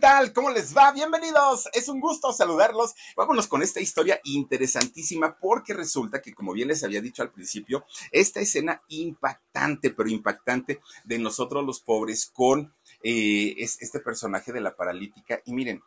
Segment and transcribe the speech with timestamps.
[0.00, 0.32] tal?
[0.32, 0.92] ¿Cómo les va?
[0.92, 1.68] Bienvenidos.
[1.74, 2.94] Es un gusto saludarlos.
[3.16, 7.84] Vámonos con esta historia interesantísima porque resulta que, como bien les había dicho al principio,
[8.10, 14.74] esta escena impactante, pero impactante de nosotros los pobres con eh, este personaje de la
[14.74, 15.42] paralítica.
[15.44, 15.82] Y miren,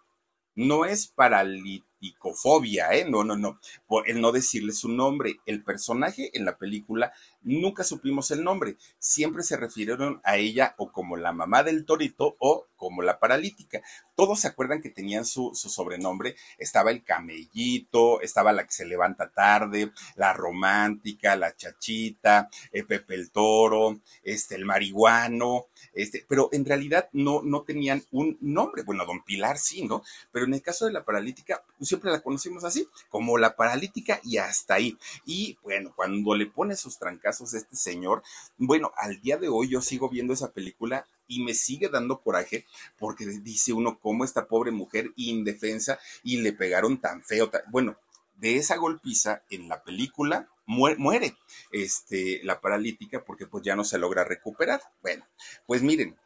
[0.55, 3.05] no es paraliticofobia, ¿eh?
[3.09, 3.59] No, no, no.
[3.87, 5.39] Por el no decirle su nombre.
[5.47, 7.13] El personaje en la película
[7.43, 8.77] nunca supimos el nombre.
[8.99, 13.81] Siempre se refirieron a ella o como la mamá del torito o como la paralítica.
[14.15, 16.35] Todos se acuerdan que tenían su, sobrenombre.
[16.57, 23.15] Estaba el camellito, estaba la que se levanta tarde, la romántica, la chachita, eh, Pepe
[23.15, 28.83] el toro, este, el marihuano, este, pero en realidad no, no tenían un nombre.
[28.83, 30.03] Bueno, don Pilar sí, ¿no?
[30.31, 34.37] Pero en el caso de la paralítica, siempre la conocimos así, como la paralítica y
[34.37, 34.97] hasta ahí.
[35.25, 36.97] Y bueno, cuando le pone sus
[37.41, 38.23] a este señor,
[38.57, 42.65] bueno, al día de hoy yo sigo viendo esa película y me sigue dando coraje
[42.97, 47.49] porque dice uno cómo esta pobre mujer indefensa y le pegaron tan feo.
[47.71, 47.97] bueno,
[48.35, 51.35] de esa golpiza en la película muere,
[51.71, 54.81] este, la paralítica porque pues ya no se logra recuperar.
[55.01, 55.25] Bueno,
[55.65, 56.17] pues miren,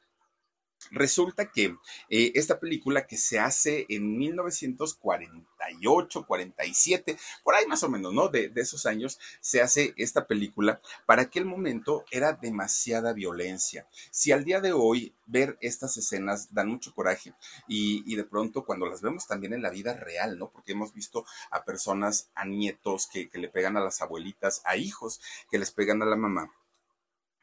[0.91, 1.75] Resulta que
[2.09, 8.29] eh, esta película que se hace en 1948, 47, por ahí más o menos, ¿no?
[8.29, 10.79] De, esos años, se hace esta película.
[11.05, 13.87] Para aquel momento era demasiada violencia.
[14.11, 17.33] Si al día de hoy ver estas escenas dan mucho coraje
[17.67, 20.49] y, de pronto cuando las vemos también en la vida real, ¿no?
[20.49, 25.21] Porque hemos visto a personas, a nietos que le pegan a las abuelitas, a hijos
[25.51, 26.51] que les pegan a la mamá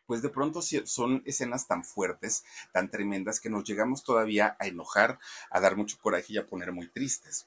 [0.06, 5.18] pues de pronto son escenas tan fuertes, tan tremendas, que nos llegamos todavía a enojar,
[5.50, 7.46] a dar mucho coraje y a poner muy tristes.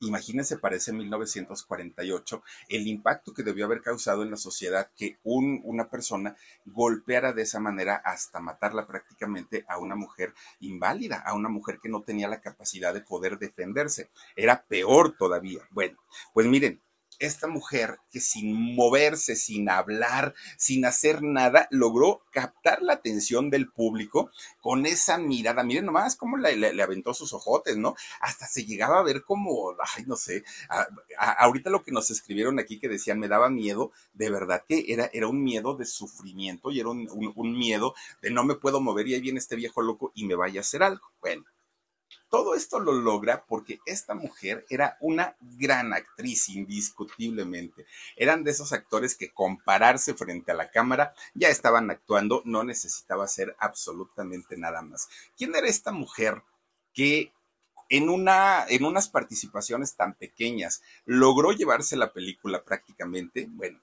[0.00, 5.88] Imagínense para ese 1948 el impacto que debió haber causado en la sociedad que una
[5.88, 11.78] persona golpeara de esa manera hasta matarla prácticamente a una mujer inválida, a una mujer
[11.82, 14.10] que no tenía la capacidad de poder defenderse.
[14.36, 15.66] Era peor todavía.
[15.70, 15.96] Bueno,
[16.34, 16.82] pues miren,
[17.18, 23.70] esta mujer que sin moverse, sin hablar, sin hacer nada, logró captar la atención del
[23.70, 25.62] público con esa mirada.
[25.62, 27.94] Miren nomás cómo le, aventó sus ojotes, ¿no?
[28.20, 30.44] Hasta se llegaba a ver como, ay, no sé,
[31.18, 35.10] ahorita lo que nos escribieron aquí que decían me daba miedo, de verdad que era,
[35.12, 39.08] era un miedo de sufrimiento y era un, un miedo de no me puedo mover
[39.08, 41.10] y ahí viene este viejo loco y me vaya a hacer algo.
[41.20, 41.44] Bueno,
[42.36, 47.86] todo esto lo logra porque esta mujer era una gran actriz, indiscutiblemente.
[48.14, 53.24] Eran de esos actores que compararse frente a la cámara ya estaban actuando, no necesitaba
[53.24, 55.08] hacer absolutamente nada más.
[55.38, 56.42] ¿Quién era esta mujer
[56.92, 57.32] que
[57.88, 63.46] en, una, en unas participaciones tan pequeñas logró llevarse la película prácticamente?
[63.50, 63.80] Bueno,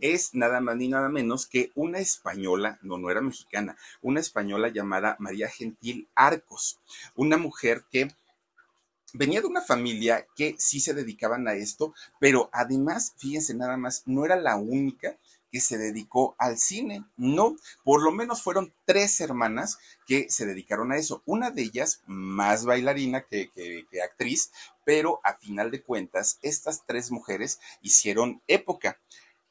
[0.00, 4.68] es nada más ni nada menos que una española, no, no era mexicana, una española
[4.68, 6.80] llamada María Gentil Arcos,
[7.14, 8.08] una mujer que
[9.12, 14.02] venía de una familia que sí se dedicaban a esto, pero además, fíjense nada más,
[14.06, 15.16] no era la única
[15.52, 17.04] que se dedicó al cine.
[17.16, 21.22] No, por lo menos fueron tres hermanas que se dedicaron a eso.
[21.26, 23.50] Una de ellas más bailarina que,
[24.02, 24.50] actriz,
[24.84, 28.98] pero a final de cuentas, estas tres mujeres hicieron época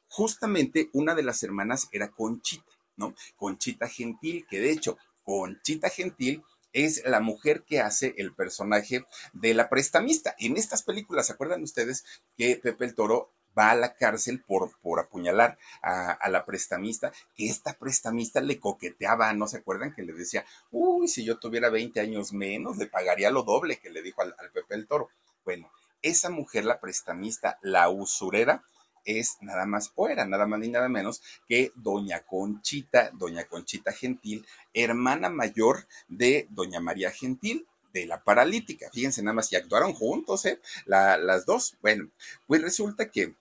[0.08, 3.14] justamente una de las hermanas era Conchita, ¿no?
[3.36, 6.42] Conchita Gentil, que de hecho, Conchita Gentil
[6.72, 10.34] es la mujer que hace el personaje de la prestamista.
[10.38, 12.04] En estas películas, ¿se acuerdan ustedes
[12.36, 17.46] que Pepe el Toro va a la cárcel por, por apuñalar a, la prestamista, que
[17.46, 19.94] esta prestamista le coqueteaba, ¿no se acuerdan?
[19.94, 23.90] Que le decía, uy, si yo tuviera 20 años menos, le pagaría lo doble que
[23.90, 25.08] le dijo al, Pepe el Toro.
[25.44, 25.70] Bueno,
[26.02, 28.64] esa mujer, la prestamista, la usurera,
[29.04, 33.92] es nada más, o era nada más ni nada menos que doña Conchita, doña Conchita
[33.92, 38.90] Gentil, hermana mayor de doña María Gentil, de la paralítica.
[38.92, 40.60] Fíjense nada más, y actuaron juntos, ¿eh?
[40.86, 41.76] las dos.
[41.82, 42.08] Bueno,
[42.46, 43.34] pues resulta que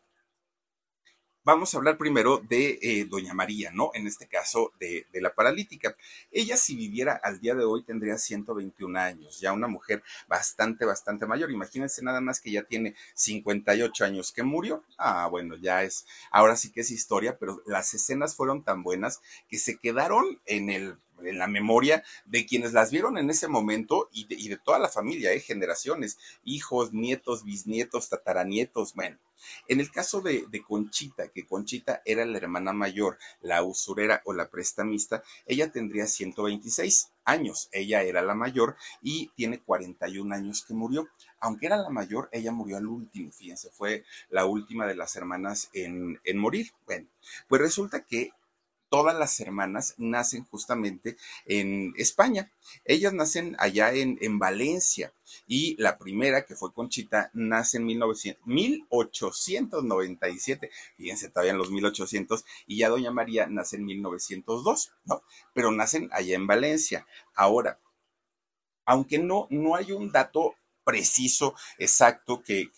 [1.44, 3.90] Vamos a hablar primero de eh, Doña María, ¿no?
[3.96, 5.96] En este caso de, de, la paralítica.
[6.32, 11.26] Ella si viviera al día de hoy tendría 121 años, ya una mujer bastante, bastante
[11.26, 11.50] mayor.
[11.50, 14.84] Imagínense nada más que ya tiene 58 años que murió.
[15.00, 19.20] Ah, bueno, ya es, ahora sí que es historia, pero las escenas fueron tan buenas
[19.50, 24.10] que se quedaron en el en la memoria de quienes las vieron en ese momento
[24.12, 25.40] y de, toda la familia, ¿eh?
[25.40, 29.18] generaciones, hijos, nietos, bisnietos, tataranietos, bueno.
[29.68, 34.34] En el caso de, de, Conchita, que Conchita era la hermana mayor, la usurera o
[34.34, 40.74] la prestamista, ella tendría 126 años, ella era la mayor y tiene 41 años que
[40.74, 41.08] murió.
[41.40, 45.70] Aunque era la mayor, ella murió al último, fíjense, fue la última de las hermanas
[45.74, 46.72] en, en morir.
[46.86, 47.08] Bueno,
[47.48, 48.32] pues resulta que
[48.92, 51.16] todas las hermanas nacen justamente
[51.46, 52.52] en España.
[52.84, 55.14] Ellas nacen allá en, en Valencia
[55.48, 60.70] y la primera, que fue Conchita, nace en 1900, 1897.
[60.98, 62.44] Fíjense, todavía en los 1800.
[62.68, 65.24] Y ya Doña María nace en 1902, ¿no?
[65.54, 67.08] Pero nacen allá en Valencia.
[67.34, 67.80] Ahora,
[68.84, 72.70] aunque no, no hay un dato preciso, exacto, que,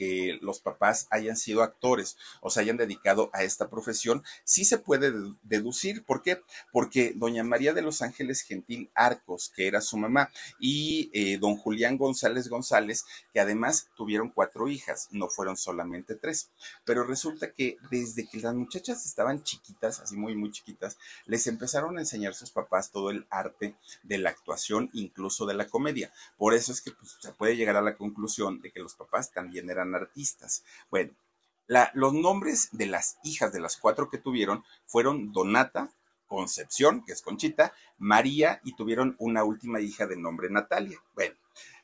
[0.41, 5.13] los papás hayan sido actores o se hayan dedicado a esta profesión, sí se puede
[5.43, 6.03] deducir.
[6.03, 6.41] ¿Por qué?
[6.71, 11.55] Porque doña María de los Ángeles Gentil Arcos, que era su mamá, y eh, don
[11.55, 16.49] Julián González González, que además tuvieron cuatro hijas, no fueron solamente tres.
[16.85, 21.97] Pero resulta que desde que las muchachas estaban chiquitas, así muy, muy chiquitas, les empezaron
[21.97, 26.11] a enseñar sus papás todo el arte de la actuación, incluso de la comedia.
[26.37, 29.31] Por eso es que pues, se puede llegar a la conclusión de que los papás
[29.31, 30.65] también eran artistas.
[30.89, 31.13] Bueno,
[31.93, 35.89] los nombres de las hijas de las cuatro que tuvieron fueron Donata,
[36.27, 41.01] Concepción, que es Conchita, María y tuvieron una última hija de nombre Natalia.
[41.15, 41.35] Bueno,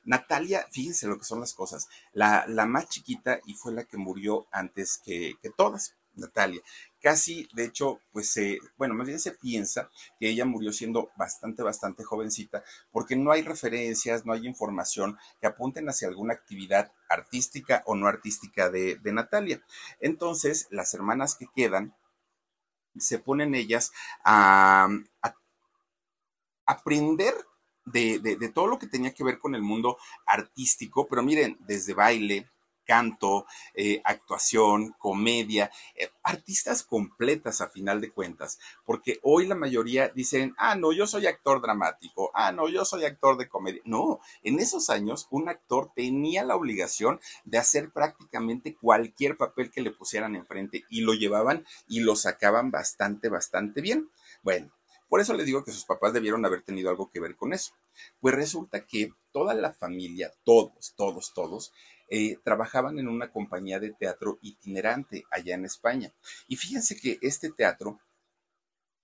[0.04, 3.98] Natalia, fíjense lo que son las cosas, la, la más chiquita y fue la que
[3.98, 5.95] murió antes que, que todas.
[6.16, 6.62] Natalia.
[7.01, 11.63] Casi, de hecho, pues se, bueno, más bien se piensa que ella murió siendo bastante,
[11.63, 17.84] bastante jovencita, porque no hay referencias, no hay información que apunten hacia alguna actividad artística
[17.86, 19.62] o no artística de, Natalia.
[20.01, 21.96] Entonces, las hermanas que quedan,
[22.98, 23.94] se ponen ellas
[24.25, 24.90] a,
[26.66, 27.34] aprender
[27.86, 31.94] de, de, todo lo que tenía que ver con el mundo artístico, pero miren, desde
[31.94, 32.50] baile,
[32.90, 33.46] canto,
[33.76, 40.56] eh, actuación, comedia, eh, artistas completas a final de cuentas, porque hoy la mayoría dicen,
[40.58, 43.80] ah, no, yo soy actor dramático, ah, no, yo soy actor de comedia.
[43.86, 49.82] No, en esos años un actor tenía la obligación de hacer prácticamente cualquier papel que
[49.82, 54.10] le pusieran enfrente y lo llevaban y lo sacaban bastante, bastante bien.
[54.42, 54.72] Bueno,
[55.10, 57.74] por eso les digo que sus papás debieron haber tenido algo que ver con eso.
[58.20, 61.72] Pues resulta que toda la familia, todos, todos, todos,
[62.10, 66.12] eh, trabajaban en una compañía de teatro itinerante allá en España.
[66.48, 68.00] Y fíjense que este teatro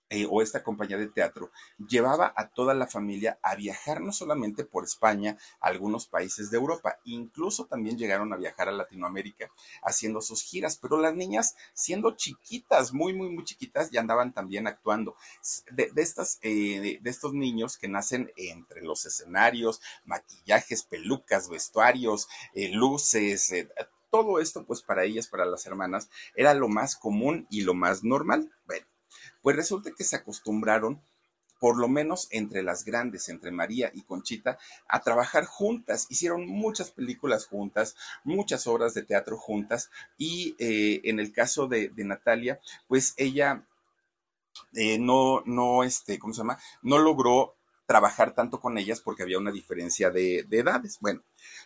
[0.10, 1.50] eh, o esta compañía de teatro
[1.90, 7.00] llevaba a toda la familia a viajar no solamente por España, algunos países de Europa,
[7.06, 9.50] incluso también llegaron a viajar a Latinoamérica
[9.82, 14.68] haciendo sus giras, pero las niñas siendo chiquitas, muy, muy, muy chiquitas, ya andaban también
[14.68, 15.16] actuando.
[15.72, 22.70] De, estas, eh, de estos niños que nacen entre los escenarios, maquillajes, pelucas, vestuarios, eh,
[22.70, 23.54] luces,
[24.12, 28.04] todo esto, pues para ellas, para las hermanas, era lo más común y lo más
[28.04, 28.52] normal.
[28.68, 28.95] Bueno
[29.46, 31.00] pues resulta que se acostumbraron
[31.60, 34.58] por lo menos entre las grandes, entre María y Conchita,
[34.88, 36.08] a trabajar juntas.
[36.10, 41.92] Hicieron muchas películas juntas, muchas obras de teatro juntas y eh, en el caso de,
[41.96, 43.68] Natalia, pues ella
[44.74, 46.58] eh, no, no, este, ¿cómo se llama?
[46.82, 47.54] No logró
[47.86, 50.98] trabajar tanto con ellas porque había una diferencia de, edades.
[51.02, 51.22] Bueno,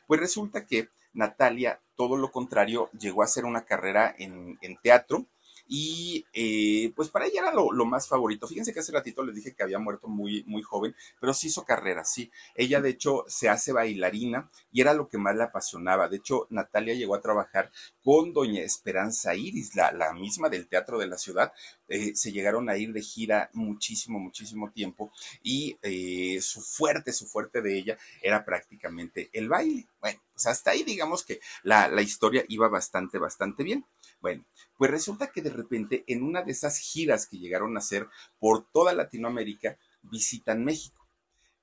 [0.05, 5.27] pues resulta que Natalia, todo lo contrario, llegó a hacer una carrera en, en teatro
[5.71, 8.47] y eh, pues para ella era lo, más favorito.
[8.47, 11.63] Fíjense que hace ratito les dije que había muerto muy, muy joven, pero sí hizo
[11.63, 12.31] carrera, sí.
[12.55, 16.09] Ella de hecho se hace bailarina y era lo que más le apasionaba.
[16.09, 17.71] De hecho, Natalia llegó a trabajar
[18.03, 21.53] con doña Esperanza Iris, la, la misma del Teatro de la Ciudad.
[21.87, 25.11] Eh, se llegaron a ir de gira muchísimo, muchísimo tiempo
[25.43, 29.87] y eh, su fuerte, su fuerte de ella era prácticamente el baile.
[30.01, 33.85] Bueno, pues hasta ahí digamos que la, la historia iba bastante, bastante bien.
[34.21, 34.43] Bueno,
[34.77, 38.07] pues resulta que de repente en una de esas giras que llegaron a hacer
[38.39, 41.05] por toda Latinoamérica, visitan México.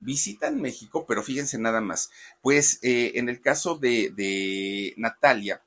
[0.00, 2.10] Visitan México, pero fíjense nada más.
[2.42, 5.62] Pues eh, en el caso de, de Natalia,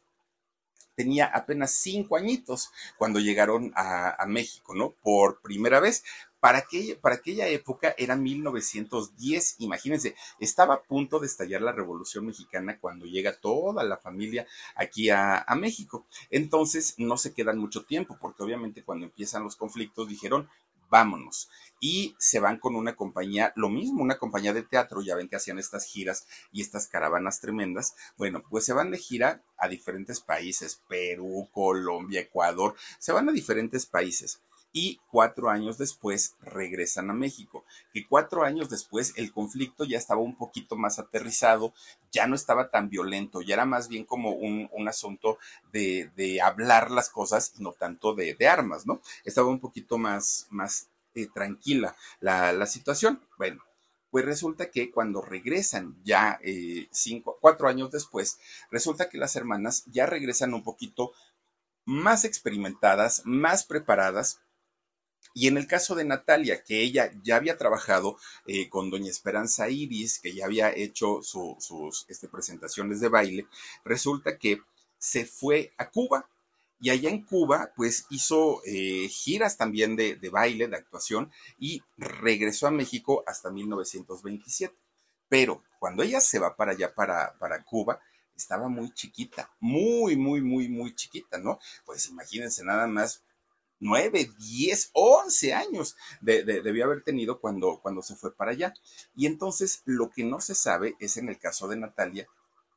[0.95, 4.91] tenía apenas cinco añitos cuando llegaron a, a, México, ¿no?
[5.01, 6.03] Por primera vez.
[6.39, 12.25] Para aquella, para aquella época era 1910, imagínense, estaba a punto de estallar la Revolución
[12.25, 16.05] Mexicana cuando llega toda la familia aquí a, a México.
[16.29, 20.49] Entonces no se quedan mucho tiempo, porque obviamente cuando empiezan los conflictos dijeron,
[20.89, 21.49] vámonos.
[21.79, 25.37] Y se van con una compañía, lo mismo, una compañía de teatro, ya ven que
[25.37, 27.95] hacían estas giras y estas caravanas tremendas.
[28.17, 33.31] Bueno, pues se van de gira a diferentes países, Perú, Colombia, Ecuador, se van a
[33.31, 39.83] diferentes países y cuatro años después regresan a México, que cuatro años después el conflicto
[39.83, 41.73] ya estaba un poquito más aterrizado,
[42.11, 45.37] ya no estaba tan violento, ya era más bien como un, asunto
[45.71, 49.01] de, hablar las cosas y no tanto de, armas, ¿no?
[49.23, 53.21] Estaba un poquito más, más eh, tranquila la, situación.
[53.37, 53.63] Bueno,
[54.11, 58.39] pues resulta que cuando regresan ya eh, cinco, cuatro años después,
[58.71, 61.11] resulta que las hermanas ya regresan un poquito
[61.85, 64.41] más experimentadas, más preparadas
[65.33, 69.69] Y en el caso de Natalia, que ella ya había trabajado eh, con Doña Esperanza
[69.69, 73.47] Iris, que ya había hecho sus este, presentaciones de baile,
[73.83, 74.61] resulta que
[74.97, 76.29] se fue a Cuba.
[76.81, 81.83] Y allá en Cuba, pues hizo eh, giras también de, de, baile, de actuación, y
[81.97, 84.73] regresó a México hasta 1927.
[85.27, 88.01] Pero cuando ella se va para allá, para, para Cuba,
[88.35, 91.59] estaba muy chiquita, muy, muy, muy, muy chiquita, ¿no?
[91.85, 93.21] Pues imagínense nada más
[93.79, 98.73] 9, 10, 11 años de, debió haber tenido cuando, cuando se fue para allá.
[99.15, 102.27] Y entonces lo que no se sabe es en el caso de Natalia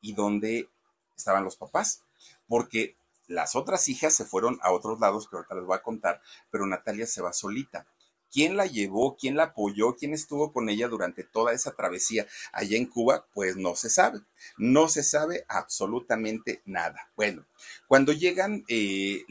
[0.01, 0.69] y dónde
[1.17, 2.03] estaban los papás,
[2.49, 6.21] porque las otras hijas se fueron a otros lados que ahorita les voy a contar,
[6.51, 7.87] pero Natalia se va solita.
[8.33, 9.17] ¿Quién la llevó?
[9.17, 9.95] ¿Quién la apoyó?
[9.95, 13.27] ¿Quién estuvo con ella durante toda esa travesía allá en Cuba?
[13.35, 14.21] Pues no se sabe.
[14.57, 17.11] No se sabe absolutamente nada.
[17.15, 17.45] Bueno,
[17.87, 19.25] cuando llegan eh,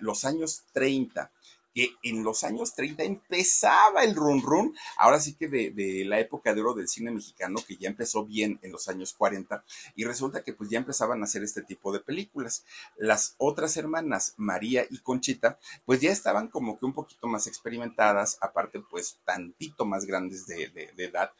[0.00, 1.30] los años 30,
[1.74, 6.54] que en los años 30 empezaba el run run, ahora sí que de, la época
[6.54, 10.42] de oro del cine mexicano, que ya empezó bien en los años 40, y resulta
[10.42, 12.64] que pues ya empezaban a hacer este tipo de películas.
[12.96, 18.38] Las otras hermanas, María y Conchita, pues ya estaban como que un poquito más experimentadas,
[18.40, 21.32] aparte pues tantito más grandes de, de edad,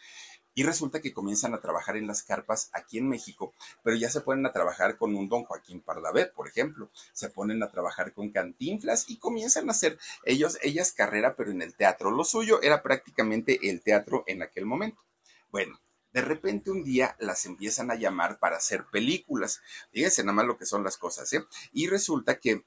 [0.54, 4.20] y resulta que comienzan a trabajar en las carpas aquí en México, pero ya se
[4.20, 8.30] ponen a trabajar con un don Joaquín Pardavé, por ejemplo, se ponen a trabajar con
[8.30, 12.10] Cantinflas y comienzan a hacer ellos, ellas carrera, pero en el teatro.
[12.10, 15.02] Lo suyo era prácticamente el teatro en aquel momento.
[15.50, 15.80] Bueno,
[16.12, 19.60] de repente un día las empiezan a llamar para hacer películas.
[19.92, 21.44] Fíjense nada más lo que son las cosas, ¿eh?
[21.72, 22.64] Y resulta que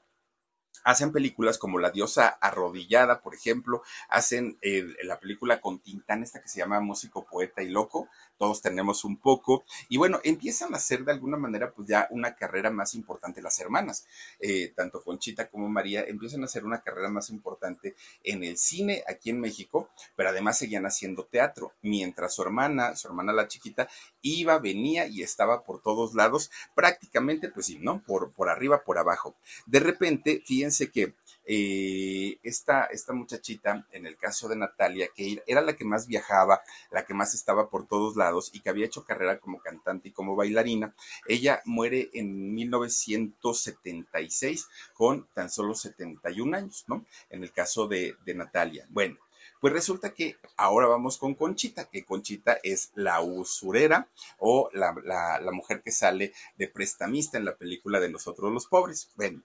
[0.83, 6.41] hacen películas como La diosa arrodillada, por ejemplo, hacen eh, la película con Tintán, esta
[6.41, 10.77] que se llama Músico, Poeta y Loco, todos tenemos un poco, y bueno, empiezan a
[10.77, 14.05] hacer de alguna manera pues ya una carrera más importante las hermanas,
[14.39, 19.03] eh, tanto Conchita como María empiezan a hacer una carrera más importante en el cine
[19.07, 23.87] aquí en México, pero además seguían haciendo teatro, mientras su hermana, su hermana la chiquita,
[24.21, 28.03] iba, venía y estaba por todos lados, prácticamente pues sí, ¿no?
[28.03, 29.35] Por, por arriba, por abajo.
[29.65, 31.13] De repente, fíjense que
[31.45, 36.61] eh, esta, esta muchachita, en el caso de Natalia, que era la que más viajaba,
[36.91, 40.11] la que más estaba por todos lados y que había hecho carrera como cantante y
[40.11, 40.95] como bailarina,
[41.27, 47.05] ella muere en 1976 con tan solo 71 años, ¿no?
[47.29, 48.87] En el caso de, Natalia.
[48.89, 49.17] Bueno,
[49.59, 54.07] pues resulta que ahora vamos con Conchita, que Conchita es la usurera
[54.39, 58.65] o la, la, la, mujer que sale de prestamista en la película de Nosotros los
[58.65, 59.11] Pobres.
[59.15, 59.43] Bueno,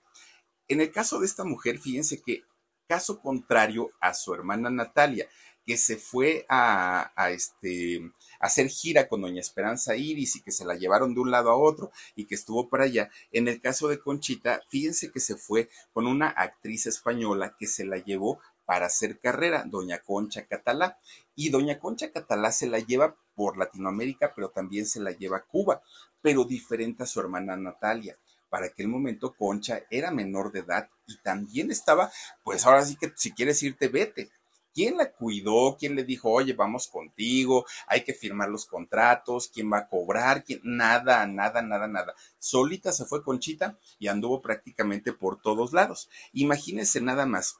[0.68, 2.44] en el caso de esta mujer, fíjense que
[2.86, 5.28] caso contrario a su hermana Natalia,
[5.64, 8.00] que se fue a, este,
[8.40, 11.56] hacer gira con doña Esperanza Iris y que se la llevaron de un lado a
[11.56, 13.10] otro y que estuvo para allá.
[13.32, 17.84] En el caso de Conchita, fíjense que se fue con una actriz española que se
[17.84, 20.98] la llevó para hacer carrera, doña Concha Catalá.
[21.34, 25.44] Y doña Concha Catalá se la lleva por Latinoamérica, pero también se la lleva a
[25.44, 25.82] Cuba,
[26.22, 31.16] pero diferente a su hermana Natalia para aquel momento Concha era menor de edad y
[31.18, 32.10] también estaba,
[32.44, 34.30] pues ahora sí que si quieres irte, vete.
[34.74, 35.76] ¿Quién la cuidó?
[35.76, 40.44] ¿Quién le dijo, oye, vamos contigo, hay que firmar los contratos, quién va a cobrar?
[40.44, 40.60] ¿Quién?
[40.62, 42.14] Nada, nada, nada, nada.
[42.38, 46.08] Solita se fue Conchita y anduvo prácticamente por todos lados.
[46.32, 47.56] Imagínense nada más.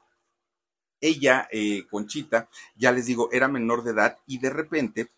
[1.01, 5.11] Ella, eh, Conchita, ya les digo, era menor de edad y de repente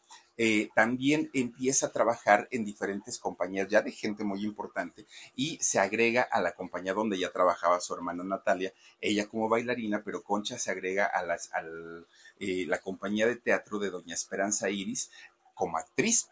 [0.43, 5.05] eh, también empieza a trabajar en diferentes compañías ya de gente muy importante
[5.35, 10.01] y se agrega a la compañía donde ya trabajaba su hermana Natalia, ella como bailarina,
[10.03, 11.51] pero Concha se agrega a, las,
[12.39, 15.11] eh, la compañía de teatro de Doña Esperanza Iris
[15.53, 16.27] como actriz.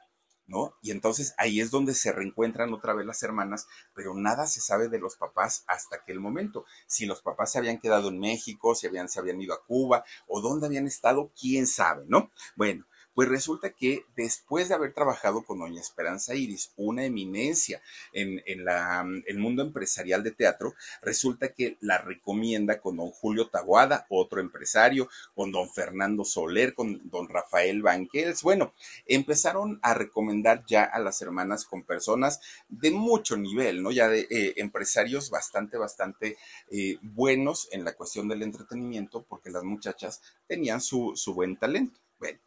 [0.48, 0.74] ¿No?
[0.82, 4.90] Y entonces ahí es donde se reencuentran otra vez las hermanas, pero nada se sabe
[4.90, 6.66] de los papás hasta aquel momento.
[6.88, 10.04] Si los papás se habían quedado en México, si habían, se habían ido a Cuba
[10.26, 12.32] o dónde habían estado, quién sabe, ¿no?
[12.56, 17.82] Bueno, pues resulta que después de haber trabajado con doña Esperanza Iris, una eminencia
[18.14, 24.40] en, el mundo empresarial de teatro, resulta que la recomienda con don Julio Taguada, otro
[24.42, 28.44] empresario, con don Fernando Soler, con don Rafael Banquels.
[28.44, 28.74] Bueno,
[29.06, 32.40] empezaron a recomendar ya a las hermanas con personas
[32.70, 33.92] de mucho nivel, ¿no?
[33.92, 36.38] Ya de eh, empresarios bastante, bastante
[36.72, 42.00] eh, buenos en la cuestión del entretenimiento, porque las muchachas tenían su, su buen talento.
[42.20, 42.40] Bueno,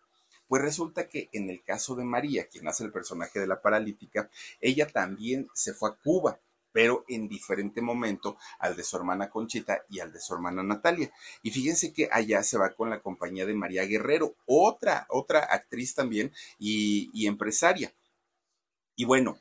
[0.53, 4.29] pues resulta que en el caso de María, quien hace el personaje de la paralítica,
[4.61, 6.39] ella también se fue a Cuba
[6.73, 11.11] pero en diferente momento al de su hermana Conchita y al de su hermana Natalia.
[11.43, 15.95] Y fíjense que allá se va con la compañía de María Guerrero, otra, otra actriz
[15.95, 17.95] también y, y empresaria.
[18.95, 19.39] Y bueno,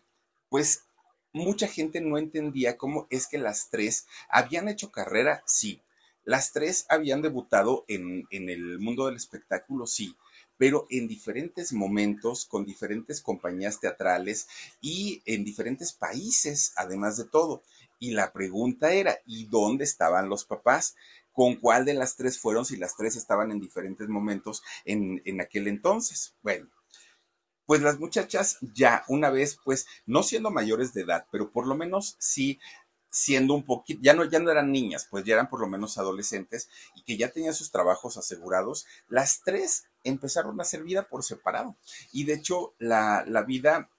[0.47, 0.85] pues
[1.33, 5.81] mucha gente no entendía cómo es que las tres habían hecho carrera, sí,
[6.23, 10.15] Las tres habían debutado en, en el mundo del espectáculo, sí,
[10.61, 14.47] pero en diferentes momentos, con diferentes compañías teatrales
[14.79, 17.63] y en diferentes países, además de todo.
[17.97, 20.95] Y la pregunta era, ¿y dónde estaban los papás?
[21.31, 25.41] ¿Con cuál de las tres fueron si las tres estaban en diferentes momentos en, en
[25.41, 26.35] aquel entonces?
[26.43, 26.69] Bueno,
[27.65, 31.73] pues las muchachas ya una vez, pues no siendo mayores de edad, pero por lo
[31.73, 32.59] menos sí
[33.09, 35.97] siendo un poquito, ya no, ya no eran niñas, pues ya eran por lo menos
[35.97, 41.23] adolescentes y que ya tenían sus trabajos asegurados, las tres empezaron a hacer vida por
[41.23, 41.77] separado.
[42.11, 43.89] Y de hecho, la, la vida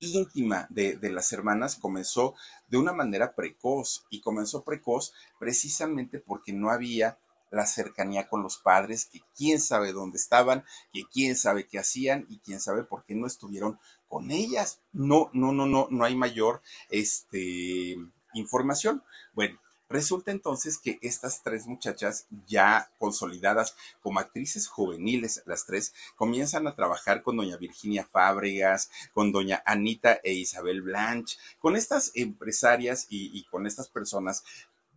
[0.00, 2.34] íntima de, de, las hermanas comenzó
[2.68, 7.18] de una manera precoz y comenzó precoz precisamente porque no había
[7.50, 12.26] la cercanía con los padres, que quién sabe dónde estaban, que quién sabe qué hacían
[12.28, 14.80] y quién sabe por qué no estuvieron con ellas.
[14.92, 17.96] No, no, no, no, no hay mayor este,
[18.34, 19.02] información.
[19.32, 19.58] Bueno,
[19.90, 26.74] Resulta entonces que estas tres muchachas ya consolidadas como actrices juveniles, las tres, comienzan a
[26.74, 33.44] trabajar con doña Virginia Fábregas, con doña Anita e Isabel Blanche, con estas empresarias y,
[33.44, 34.44] con estas personas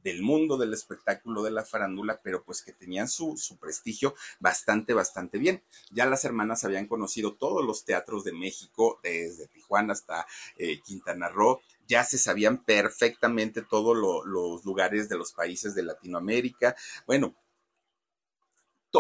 [0.04, 4.94] del mundo del espectáculo de la farándula, pero pues que tenían su, su, prestigio bastante,
[4.94, 5.64] bastante bien.
[5.92, 10.26] Ya las hermanas habían conocido todos los teatros de México, desde Tijuana hasta
[10.58, 15.84] eh, Quintana Roo, ya se sabían perfectamente todos lo, los lugares de los países de
[15.84, 16.74] Latinoamérica.
[17.06, 17.36] Bueno,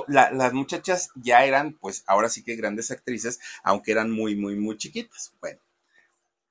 [0.09, 4.57] la, las muchachas ya eran, pues ahora sí que grandes actrices, aunque eran muy, muy,
[4.57, 5.33] muy chiquitas.
[5.39, 5.61] Bueno,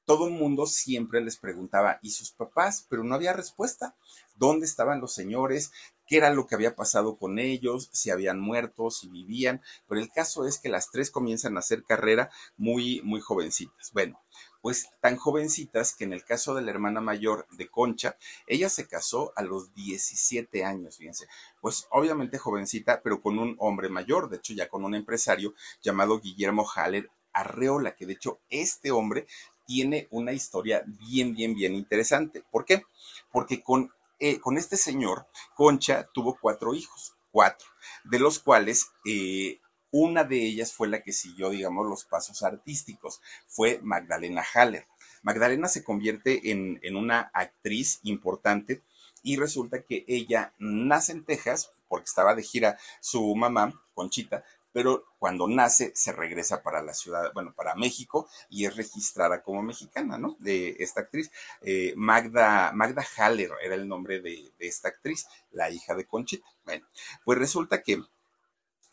[0.06, 2.86] todo el mundo siempre les preguntaba, ¿y sus papás?
[2.88, 3.94] Pero no había respuesta.
[4.34, 5.72] ¿Dónde estaban los señores?
[6.06, 7.90] ¿Qué era lo que había pasado con ellos?
[7.92, 9.60] Si habían muerto, si vivían.
[9.86, 13.92] Pero el caso es que las tres comienzan a hacer carrera muy, muy jovencitas.
[13.92, 14.18] Bueno,
[14.62, 18.86] pues tan jovencitas que en el caso de la hermana mayor de Concha, ella se
[18.86, 21.26] casó a los 17 años, fíjense.
[21.60, 26.20] Pues obviamente jovencita, pero con un hombre mayor, de hecho ya con un empresario llamado
[26.20, 29.26] Guillermo Haller Arreola, que de hecho este hombre
[29.66, 32.42] tiene una historia bien, bien, bien interesante.
[32.50, 32.82] ¿Por qué?
[33.30, 37.68] Porque con, eh, con este señor, Concha tuvo cuatro hijos, cuatro,
[38.04, 43.20] de los cuales eh, una de ellas fue la que siguió, digamos, los pasos artísticos,
[43.46, 44.86] fue Magdalena Haller.
[45.22, 48.82] Magdalena se convierte en, en una actriz importante
[49.22, 55.04] y resulta que ella nace en Texas porque estaba de gira su mamá, Conchita, pero
[55.18, 60.16] cuando nace se regresa para la ciudad, bueno, para México y es registrada como mexicana,
[60.16, 60.36] ¿no?
[60.38, 61.30] De esta actriz.
[61.62, 66.46] Eh, Magda, Magda Haller era el nombre de, de esta actriz, la hija de Conchita.
[66.64, 66.86] Bueno,
[67.24, 68.00] pues resulta que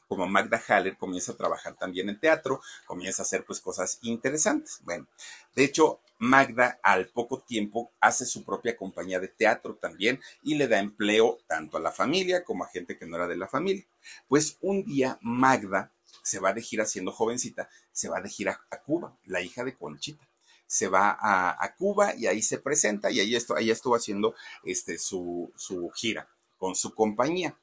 [0.08, 4.80] como Magda Haller comienza a trabajar también en teatro, comienza a hacer pues cosas interesantes.
[4.84, 5.08] Bueno,
[5.56, 10.68] de hecho, Magda al poco tiempo hace su propia compañía de teatro también y le
[10.68, 13.86] da empleo tanto a la familia como a gente que no era de la familia.
[14.28, 15.92] Pues un día Magda
[16.24, 19.76] se va de gira siendo jovencita, se va de gira a Cuba, la hija de
[19.76, 20.28] Conchita
[20.68, 24.98] se va a, Cuba y ahí se presenta y ahí, estuvo, ahí estuvo haciendo este,
[24.98, 27.58] su, su gira con su compañía.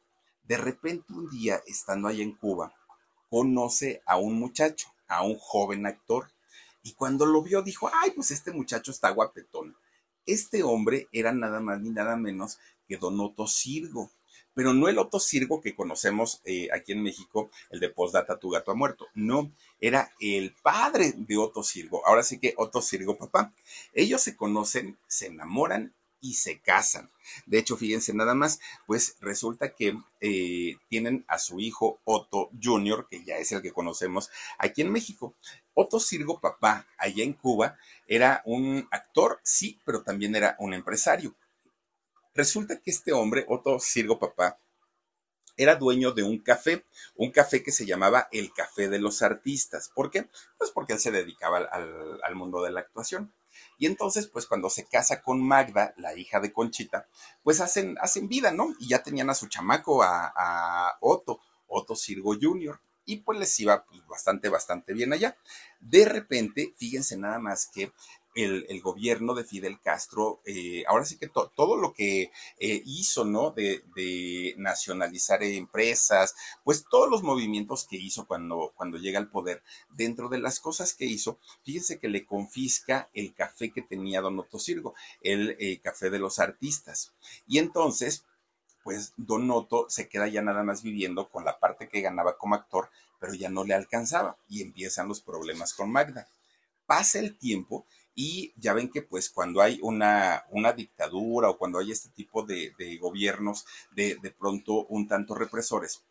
[0.44, 2.74] De repente un día, estando ahí en Cuba,
[3.30, 6.30] conoce a un muchacho, a un joven actor,
[6.82, 9.74] y cuando lo vio dijo, ay, pues este muchacho está guapetón.
[10.26, 14.10] Este hombre era nada más ni nada menos que Don Otto Sirgo,
[14.54, 18.50] pero no el Otto Sirgo que conocemos eh, aquí en México, el de Postdata Tu
[18.50, 19.06] Gato ha muerto.
[19.14, 22.06] No, era el padre de Otto Sirgo.
[22.06, 23.52] Ahora sí que Otto Sirgo papá.
[23.94, 25.92] Ellos se conocen, se enamoran
[26.24, 27.10] y se casan.
[27.44, 33.06] De hecho, fíjense nada más, pues resulta que eh, tienen a su hijo Otto Jr.,
[33.10, 35.34] que ya es el que conocemos aquí en México.
[35.74, 41.34] Otto Sirgo Papá, allá en Cuba, era un actor, sí, pero también era un empresario.
[42.34, 44.58] Resulta que este hombre, Otto Sirgo Papá,
[45.58, 49.90] era dueño de un café, un café que se llamaba el Café de los Artistas.
[49.94, 50.28] ¿Por qué?
[50.56, 53.32] Pues porque él se dedicaba al, al mundo de la actuación.
[53.84, 57.06] Y entonces, pues cuando se casa con Magda, la hija de Conchita,
[57.42, 58.72] pues hacen, hacen vida, ¿no?
[58.78, 62.80] Y ya tenían a su chamaco, a, Otto, Otto Sirgo Jr.
[63.04, 65.36] Y pues les iba pues, bastante, bastante bien allá.
[65.80, 67.92] De repente, fíjense nada más que
[68.34, 73.50] el, gobierno de Fidel Castro, eh, ahora sí que todo lo que eh, hizo, ¿no?
[73.50, 73.82] De,
[74.56, 80.38] nacionalizar empresas, pues todos los movimientos que hizo cuando, cuando llega al poder, dentro de
[80.38, 84.94] las cosas que hizo, fíjense que le confisca el café que tenía Don Otto Sirgo,
[85.20, 87.12] el eh, café de los artistas.
[87.46, 88.24] Y entonces,
[88.82, 92.54] pues Don Otto se queda ya nada más viviendo con la parte que ganaba como
[92.54, 96.28] actor, pero ya no le alcanzaba y empiezan los problemas con Magda.
[96.86, 101.78] Pasa el tiempo Y ya ven que pues cuando hay una, una dictadura o cuando
[101.78, 106.02] hay este tipo de, de gobiernos de, de pronto un tanto represores,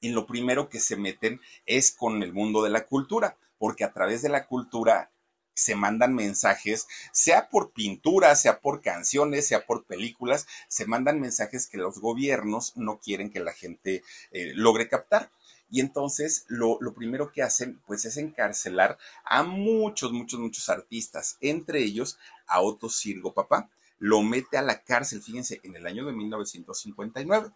[0.00, 3.92] en lo primero que se meten es con el mundo de la cultura, porque a
[3.92, 5.12] través de la cultura
[5.54, 11.66] se mandan mensajes, sea por pintura, sea por canciones, sea por películas, se mandan mensajes
[11.66, 15.30] que los gobiernos no quieren que la gente eh, logre captar.
[15.72, 21.38] Y entonces lo, lo, primero que hacen pues es encarcelar a muchos, muchos, muchos artistas,
[21.40, 23.70] entre ellos a Otto Sirgo Papá.
[23.98, 27.52] Lo mete a la cárcel, fíjense, en el año de 1959.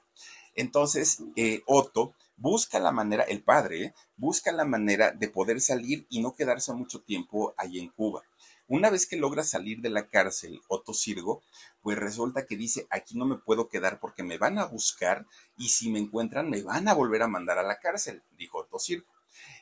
[0.55, 3.94] Entonces, eh, Otto busca la manera, el padre, ¿eh?
[4.16, 8.22] busca la manera de poder salir y no quedarse mucho tiempo ahí en Cuba.
[8.68, 11.42] Una vez que logra salir de la cárcel, Otto Sirgo,
[11.83, 15.24] pues resulta que dice, aquí no me puedo quedar porque me van a buscar
[15.57, 18.81] y si me encuentran me van a volver a mandar a la cárcel, dijo Otto
[18.81, 19.07] Sirgo.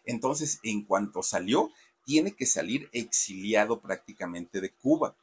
[0.04, 1.70] Entonces, en cuanto salió,
[2.06, 5.16] tiene que salir exiliado prácticamente de Cuba.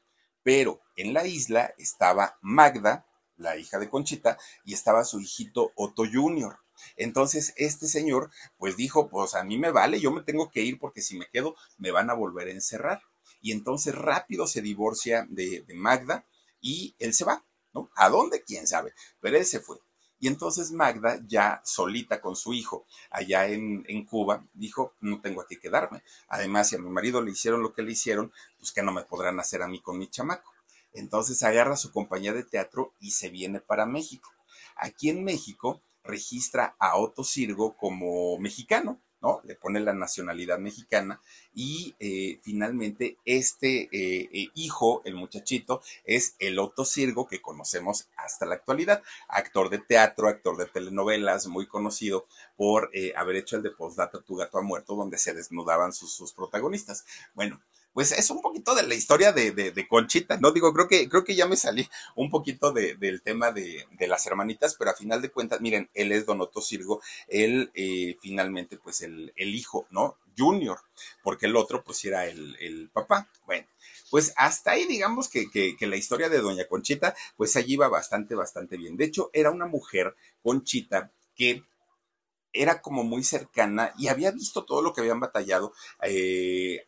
[0.44, 6.04] Pero en la isla estaba Magda, la hija de Conchita, y estaba su hijito Otto
[6.12, 6.58] Jr.
[6.98, 10.80] Entonces, este señor, pues dijo, pues a mí me vale, yo me tengo que ir
[10.80, 13.02] porque si me quedo, me van a volver a encerrar.
[13.42, 16.26] Y entonces rápido se divorcia de, de Magda
[16.62, 17.90] y él se va, ¿no?
[17.96, 18.44] ¿A dónde?
[18.44, 18.94] ¿Quién sabe?
[19.20, 19.78] Pero él se fue.
[20.22, 25.44] Y entonces Magda, ya solita con su hijo allá en, en, Cuba, dijo, no tengo
[25.48, 26.04] que quedarme.
[26.28, 29.04] Además, si a mi marido le hicieron lo que le hicieron, pues que no me
[29.04, 30.54] podrán hacer a mí con mi chamaco.
[30.94, 34.30] Entonces agarra su compañía de teatro y se viene para México.
[34.76, 39.42] Aquí en México registra a Otto Sirgo como mexicano, ¿no?
[39.44, 41.22] Le pone la nacionalidad mexicana
[41.54, 48.08] y eh, finalmente este eh, eh, hijo, el muchachito, es el Otto Sirgo que conocemos
[48.18, 52.26] hasta la actualidad, actor de teatro, actor de telenovelas, muy conocido
[52.58, 57.06] por haber hecho el de Postdata Tu gato ha muerto, donde se desnudaban sus protagonistas.
[57.34, 57.60] Bueno,
[57.94, 60.52] pues es un poquito de la historia de, de, de, Conchita, ¿no?
[60.52, 64.08] Digo, creo que, creo que ya me salí un poquito de, del tema de, de,
[64.08, 68.78] las hermanitas, pero a final de cuentas, miren, él es Donoto Sirgo, él eh, finalmente,
[68.78, 70.18] pues el, el, hijo, ¿no?
[70.38, 70.80] Junior,
[71.24, 73.28] porque el otro, pues era el, el papá.
[73.46, 73.68] Bueno,
[74.10, 77.90] pues hasta ahí digamos que, que, que, la historia de Doña Conchita, pues allí iba
[77.90, 78.96] bastante, bastante bien.
[78.96, 81.64] De hecho, era una mujer, Conchita, que
[82.54, 86.86] era como muy cercana y había visto todo lo que habían batallado eh,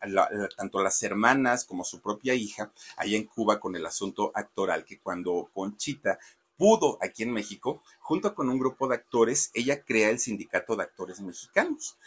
[0.58, 5.00] tanto las hermanas como su propia hija allá en Cuba con el asunto actoral, que
[5.00, 6.20] cuando Conchita
[6.58, 10.84] pudo aquí en México, junto con un grupo de actores, ella crea el Sindicato de
[10.84, 11.98] Actores Mexicanos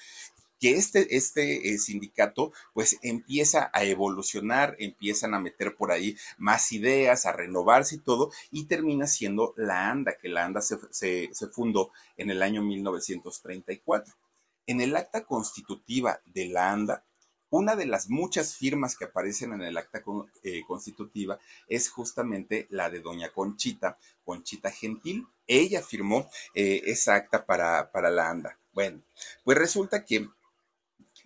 [0.59, 6.73] que este, este eh, sindicato pues empieza a evolucionar, empiezan a meter por ahí más
[6.73, 11.47] ideas, a renovarse y todo, y termina siendo la ANDA, que la ANDA se, se,
[11.49, 14.15] fundó en el año 1934.
[14.67, 17.05] En el acta constitutiva de la ANDA,
[17.49, 20.03] una de las muchas firmas que aparecen en el acta
[20.43, 21.39] eh, constitutiva
[21.69, 25.27] es justamente la de doña Conchita, Conchita Gentil.
[25.47, 28.59] Ella firmó eh, esa acta para, para la ANDA.
[28.73, 29.01] Bueno,
[29.45, 30.29] pues resulta que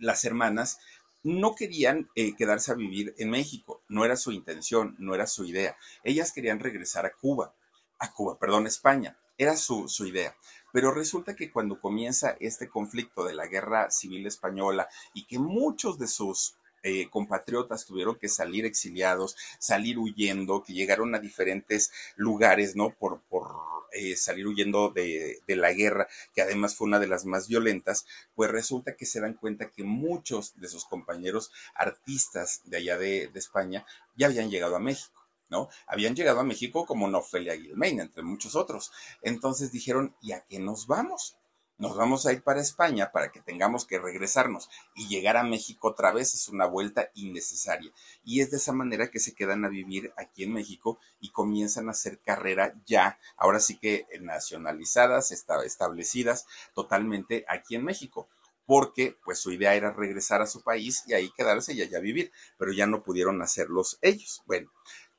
[0.01, 0.79] las hermanas
[1.23, 5.45] no querían eh, quedarse a vivir en México, no era su intención, no era su
[5.45, 5.77] idea.
[6.03, 7.55] Ellas querían regresar a Cuba,
[7.99, 10.37] a Cuba, perdón, España, era su, su idea.
[10.73, 15.99] Pero resulta que cuando comienza este conflicto de la guerra civil española y que muchos
[15.99, 22.77] de sus eh, compatriotas tuvieron que salir exiliados, salir huyendo, que llegaron a diferentes lugares,
[22.77, 22.91] ¿no?
[22.91, 23.53] Por, por
[23.93, 28.07] eh, salir huyendo de, de, la guerra, que además fue una de las más violentas,
[28.35, 33.29] pues resulta que se dan cuenta que muchos de sus compañeros artistas de allá de,
[33.29, 33.85] de España
[34.17, 35.21] ya habían llegado a México.
[35.49, 35.69] ¿no?
[35.89, 38.93] Habían llegado a México como Nofelia Guilmain, entre muchos otros.
[39.21, 41.40] Entonces dijeron, ¿y a qué nos vamos?
[41.81, 45.89] Nos vamos a ir para España para que tengamos que regresarnos y llegar a México
[45.89, 47.91] otra vez es una vuelta innecesaria.
[48.23, 51.89] Y es de esa manera que se quedan a vivir aquí en México y comienzan
[51.89, 58.29] a hacer carrera ya, ahora sí que nacionalizadas, establecidas totalmente aquí en México
[58.67, 62.31] porque pues su idea era regresar a su país y ahí quedarse y allá vivir,
[62.57, 64.43] pero ya no pudieron hacerlos ellos.
[64.47, 64.71] Bueno,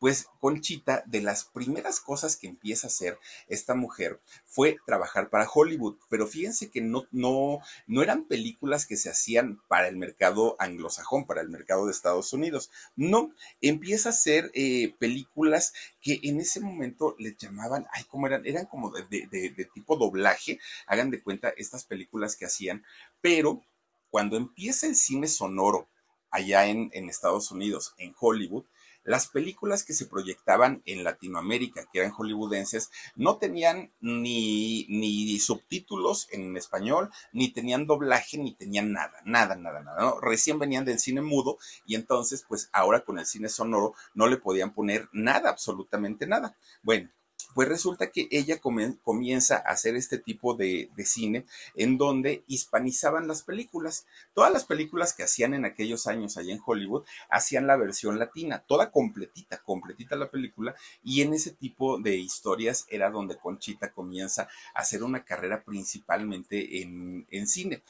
[0.01, 5.47] pues Conchita, de las primeras cosas que empieza a hacer esta mujer fue trabajar para
[5.47, 10.55] Hollywood, pero fíjense que no, no, no eran películas que se hacían para el mercado
[10.57, 12.71] anglosajón, para el mercado de Estados Unidos.
[12.95, 18.43] No, empieza a hacer eh, películas que en ese momento les llamaban, ay, ¿cómo eran?
[18.43, 22.83] Eran como de, tipo doblaje, hagan de cuenta estas películas que hacían,
[23.21, 23.61] pero
[24.09, 25.87] cuando empieza el cine sonoro
[26.31, 28.65] allá en Estados Unidos, en Hollywood,
[29.03, 36.27] las películas que se proyectaban en Latinoamérica, que eran hollywoodenses, no tenían ni, ni subtítulos
[36.31, 40.15] en español, ni tenían doblaje, ni tenían nada, nada, nada, nada.
[40.21, 44.37] Recién venían del cine mudo y entonces, pues ahora con el cine sonoro no le
[44.37, 46.55] podían poner nada, absolutamente nada.
[46.83, 47.09] Bueno,
[47.53, 53.43] pues resulta que ella comienza a hacer este tipo de, cine en donde hispanizaban las
[53.43, 54.05] películas.
[54.33, 58.63] Todas las películas que hacían en aquellos años allá en Hollywood hacían la versión latina,
[58.67, 64.47] toda completita, completita la película, y en ese tipo de historias era donde Conchita comienza
[64.73, 67.81] a hacer una carrera principalmente en, en cine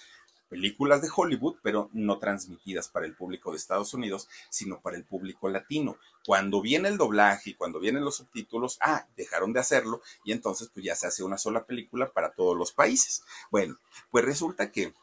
[0.51, 5.05] películas de Hollywood, pero no transmitidas para el público de Estados Unidos, sino para el
[5.05, 5.95] público latino.
[6.25, 10.69] Cuando viene el doblaje y cuando vienen los subtítulos, ah, dejaron de hacerlo y entonces
[10.73, 13.23] pues ya se hace una sola película para todos los países.
[13.49, 13.77] Bueno,
[14.11, 14.93] pues resulta que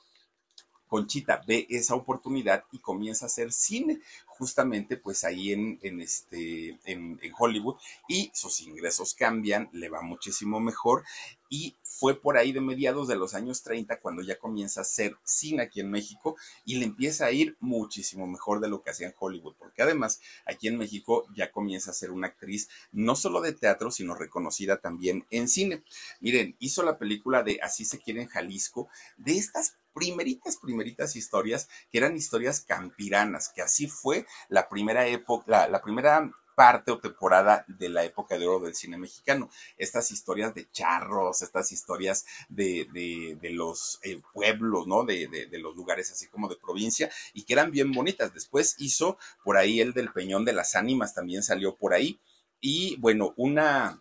[0.87, 4.03] Conchita ve esa oportunidad y comienza a hacer cine
[4.39, 7.77] justamente pues ahí en, este, en, Hollywood
[8.09, 11.05] y sus ingresos cambian, le va muchísimo mejor
[11.51, 15.17] y fue por ahí de mediados de los años 30 cuando ya comienza a hacer
[15.25, 19.09] cine aquí en México y le empieza a ir muchísimo mejor de lo que hacía
[19.09, 23.41] en Hollywood, porque además aquí en México ya comienza a ser una actriz no solo
[23.41, 25.83] de teatro, sino reconocida también en cine.
[26.21, 31.69] Miren, hizo la película de Así se quiere en Jalisco, de estas primeritas, primeritas historias,
[31.91, 37.65] que eran historias campiranas, que así fue la primera época, la, primera parte o temporada
[37.69, 39.49] de la época de oro del cine mexicano.
[39.77, 42.89] Estas historias de charros, estas historias de,
[43.41, 45.05] de, los eh, pueblos, ¿no?
[45.05, 48.35] De, de, los lugares así como de provincia y que eran bien bonitas.
[48.35, 52.19] Después hizo por ahí el del Peñón de las Ánimas, también salió por ahí.
[52.61, 54.01] Y bueno, una,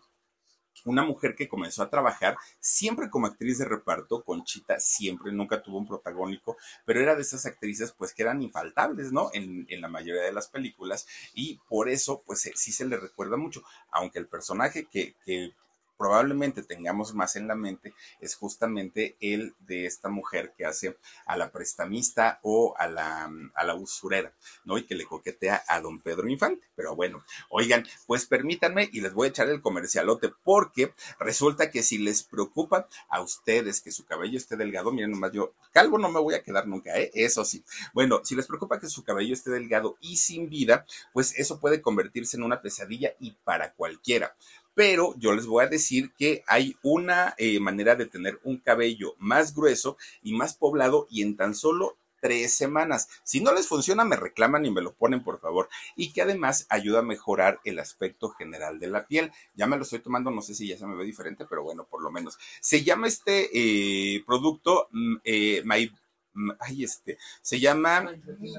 [0.90, 5.78] una mujer que comenzó a trabajar siempre como actriz de reparto, Conchita siempre, nunca tuvo
[5.78, 9.30] un protagónico, pero era de esas actrices pues que eran infaltables, ¿no?
[9.32, 13.36] En, en la mayoría de las películas y por eso pues sí se le recuerda
[13.36, 15.52] mucho, aunque el personaje que, que
[15.98, 21.36] probablemente tengamos más en la mente es justamente el de esta mujer que hace a
[21.36, 24.32] la prestamista o a la, a la usurera,
[24.64, 24.78] ¿no?
[24.78, 26.66] Y que le coquetea a don Pedro Infante.
[26.76, 31.82] Pero bueno, oigan, pues permítanme y les voy a echar el comercialote porque resulta que
[31.82, 36.08] si les preocupa a ustedes que su cabello esté delgado, miren nomás yo, calvo no
[36.08, 37.10] me voy a quedar nunca, ¿eh?
[37.14, 37.64] Eso sí.
[37.92, 41.82] Bueno, si les preocupa que su cabello esté delgado y sin vida, pues eso puede
[41.82, 44.36] convertirse en una pesadilla y para cualquiera
[44.78, 49.16] pero yo les voy a decir que hay una eh, manera de tener un cabello
[49.18, 53.08] más grueso y más poblado y en tan solo tres semanas.
[53.24, 55.68] Si no les funciona, me reclaman y me lo ponen, por favor.
[55.96, 59.32] Y que además ayuda a mejorar el aspecto general de la piel.
[59.56, 61.84] Ya me lo estoy tomando, no sé si ya se me ve diferente, pero bueno,
[61.90, 62.38] por lo menos.
[62.60, 65.92] Se llama este eh, producto, mm, eh, My,
[66.34, 68.12] mm, ay, este, se llama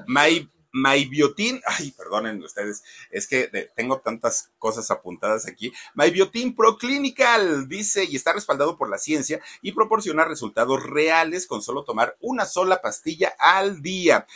[0.06, 5.72] My MyBiotin, ay, perdonen ustedes, es que tengo tantas cosas apuntadas aquí.
[5.94, 11.84] MyBiotin Proclinical dice y está respaldado por la ciencia y proporciona resultados reales con solo
[11.84, 14.26] tomar una sola pastilla al día.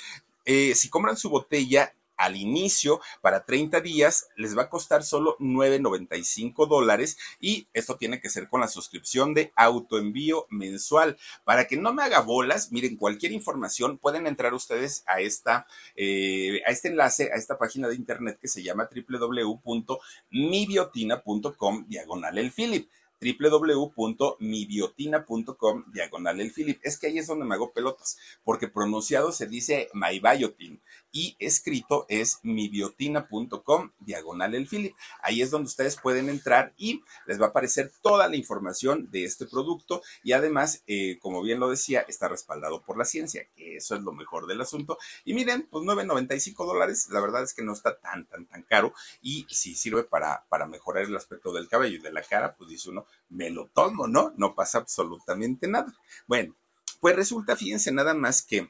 [0.45, 5.37] Eh, si compran su botella, al inicio para 30 días les va a costar solo
[5.39, 11.17] 9.95 dólares y esto tiene que ser con la suscripción de autoenvío mensual.
[11.45, 16.63] Para que no me haga bolas, miren, cualquier información pueden entrar ustedes a esta, eh,
[16.67, 22.89] a este enlace, a esta página de internet que se llama www.mibiotina.com diagonal el Philip
[23.21, 26.79] www.mibiotina.com diagonal el Philip.
[26.83, 30.83] Es que ahí es donde me hago pelotas, porque pronunciado se dice MyBiotin
[31.15, 34.97] y escrito es mibiotina.com diagonal el Philip.
[35.23, 39.25] Ahí es donde ustedes pueden entrar y les va a aparecer toda la información de
[39.25, 43.77] este producto y además, eh, como bien lo decía, está respaldado por la ciencia, que
[43.77, 44.99] eso es lo mejor del asunto.
[45.25, 48.93] Y miren, pues 9.95 dólares, la verdad es que no está tan, tan, tan caro
[49.23, 52.69] y si sirve para, para mejorar el aspecto del cabello y de la cara, pues
[52.69, 54.33] dice uno, me lo tomo, ¿no?
[54.37, 55.95] No pasa absolutamente nada.
[56.27, 56.57] Bueno,
[56.99, 58.69] pues resulta, fíjense nada más que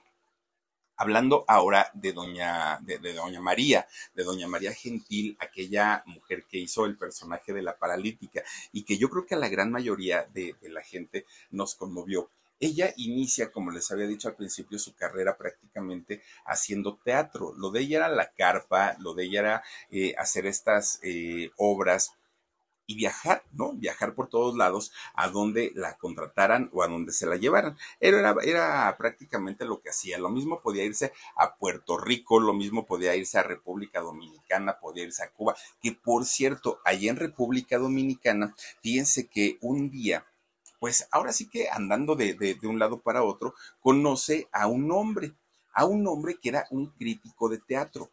[0.96, 6.84] hablando ahora de doña, de, doña María, de doña María Gentil, aquella mujer que hizo
[6.84, 10.54] el personaje de la paralítica y que yo creo que a la gran mayoría de,
[10.62, 12.28] la gente nos conmovió.
[12.60, 17.52] Ella inicia, como les había dicho al principio, su carrera prácticamente haciendo teatro.
[17.56, 22.14] Lo de ella era la carpa, lo de ella era eh, hacer estas eh, obras
[22.86, 23.72] y viajar, ¿no?
[23.72, 27.76] Viajar por todos lados a donde la contrataran o a donde se la llevaran.
[28.00, 30.18] Era, prácticamente lo que hacía.
[30.18, 35.04] Lo mismo podía irse a Puerto Rico, lo mismo podía irse a República Dominicana, podía
[35.04, 40.26] irse a Cuba, que por cierto, allí en República Dominicana, fíjense que un día,
[40.78, 44.90] pues ahora sí que andando de, de, de un lado para otro, conoce a un
[44.92, 45.32] hombre,
[45.72, 48.10] a un hombre que era un crítico de teatro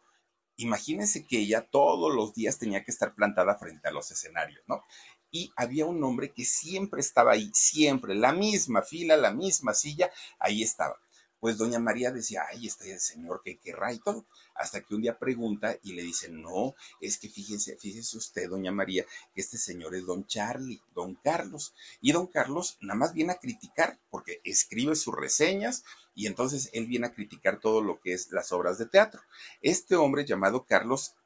[0.56, 4.84] Imagínense que ella todos los días tenía que estar plantada frente a los escenarios, ¿no?
[5.32, 10.12] y había un hombre que siempre estaba ahí, siempre, la misma fila, la misma silla,
[10.38, 11.00] ahí estaba.
[11.42, 14.24] Pues doña María decía, ay, este señor que querrá y todo,
[14.54, 18.70] hasta que un día pregunta y le dice, no, es que fíjese, fíjese usted, doña
[18.70, 23.32] María, que este señor es don Charlie, don Carlos, y don Carlos nada más viene
[23.32, 25.82] a criticar, porque escribe sus reseñas,
[26.14, 29.20] y entonces él viene a criticar todo lo que es las obras de teatro.
[29.62, 31.16] Este hombre llamado Carlos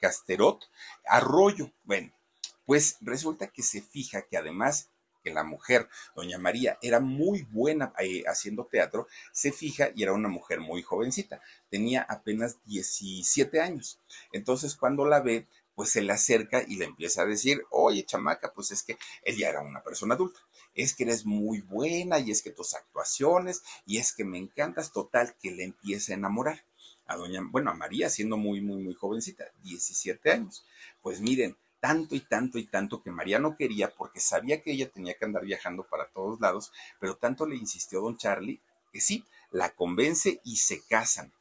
[0.00, 0.64] Casterot
[1.06, 2.12] Arroyo, bueno,
[2.64, 4.90] pues resulta que se fija que además
[5.26, 10.12] que la mujer, doña María, era muy buena eh, haciendo teatro, se fija y era
[10.12, 13.98] una mujer muy jovencita, tenía apenas 17 años.
[14.30, 18.52] Entonces cuando la ve, pues se le acerca y le empieza a decir, oye chamaca,
[18.54, 20.38] pues es que ella era una persona adulta,
[20.74, 24.92] es que eres muy buena y es que tus actuaciones y es que me encantas,
[24.92, 26.64] total, que le empieza a enamorar
[27.08, 30.64] a doña, bueno, a María siendo muy, muy, muy jovencita, 17 años.
[31.02, 34.90] Pues miren, tanto y tanto y tanto que María no quería porque sabía que ella
[34.90, 38.60] tenía que andar viajando para todos lados, pero tanto le insistió don Charlie
[38.92, 41.32] que sí, la convence y se casan.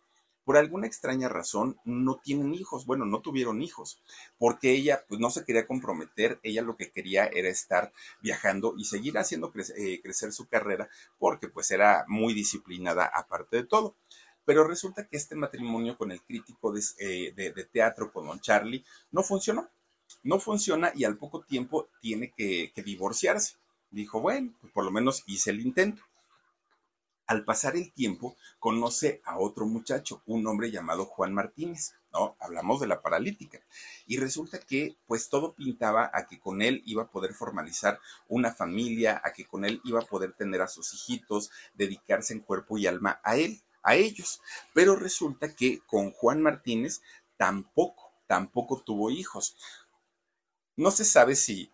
[0.43, 3.99] Por alguna extraña razón no tienen hijos, bueno, no tuvieron hijos,
[4.37, 8.85] porque ella pues no se quería comprometer, ella lo que quería era estar viajando y
[8.85, 13.95] seguir haciendo eh, crecer su carrera porque pues era muy disciplinada aparte de todo.
[14.45, 18.85] Pero resulta que este matrimonio con el crítico de, eh, de teatro, con don Charlie,
[19.09, 19.71] no funcionó
[20.23, 23.55] no funciona y al poco tiempo tiene que, divorciarse.
[23.91, 26.01] Dijo, bueno, pues por lo menos hice el intento.
[27.27, 32.35] Al pasar el tiempo, conoce a otro muchacho, un hombre llamado Juan Martínez, ¿no?
[32.39, 33.59] Hablamos de la paralítica.
[34.05, 38.51] Y resulta que, pues todo pintaba a que con él iba a poder formalizar una
[38.51, 42.77] familia, a que con él iba a poder tener a sus hijitos, dedicarse en cuerpo
[42.77, 44.41] y alma a él, a ellos.
[44.73, 47.01] Pero resulta que con Juan Martínez
[47.37, 49.57] tampoco, tampoco tuvo hijos.
[50.77, 51.71] No se sabe si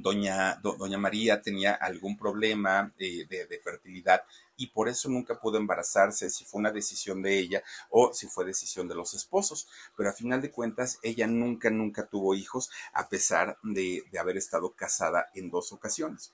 [0.00, 4.22] doña, doña María tenía algún problema de, fertilidad
[4.56, 8.44] y por eso nunca pudo embarazarse, si fue una decisión de ella o si fue
[8.44, 9.68] decisión de los esposos.
[9.96, 14.74] Pero a final de cuentas, ella nunca, nunca tuvo hijos, a pesar de, haber estado
[14.74, 16.32] casada en dos ocasiones.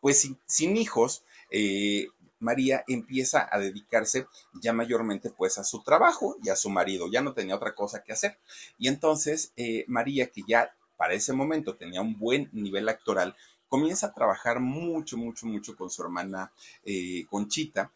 [0.00, 2.08] pues sin, hijos, eh,
[2.40, 4.26] María empieza a dedicarse
[4.60, 8.02] ya mayormente pues a su trabajo y a su marido, ya no tenía otra cosa
[8.02, 8.38] que hacer.
[8.78, 13.36] Y entonces eh, María, que ya para ese momento tenía un buen nivel actoral,
[13.68, 16.52] comienza a trabajar mucho, mucho, mucho con su hermana
[16.84, 17.92] eh, Conchita.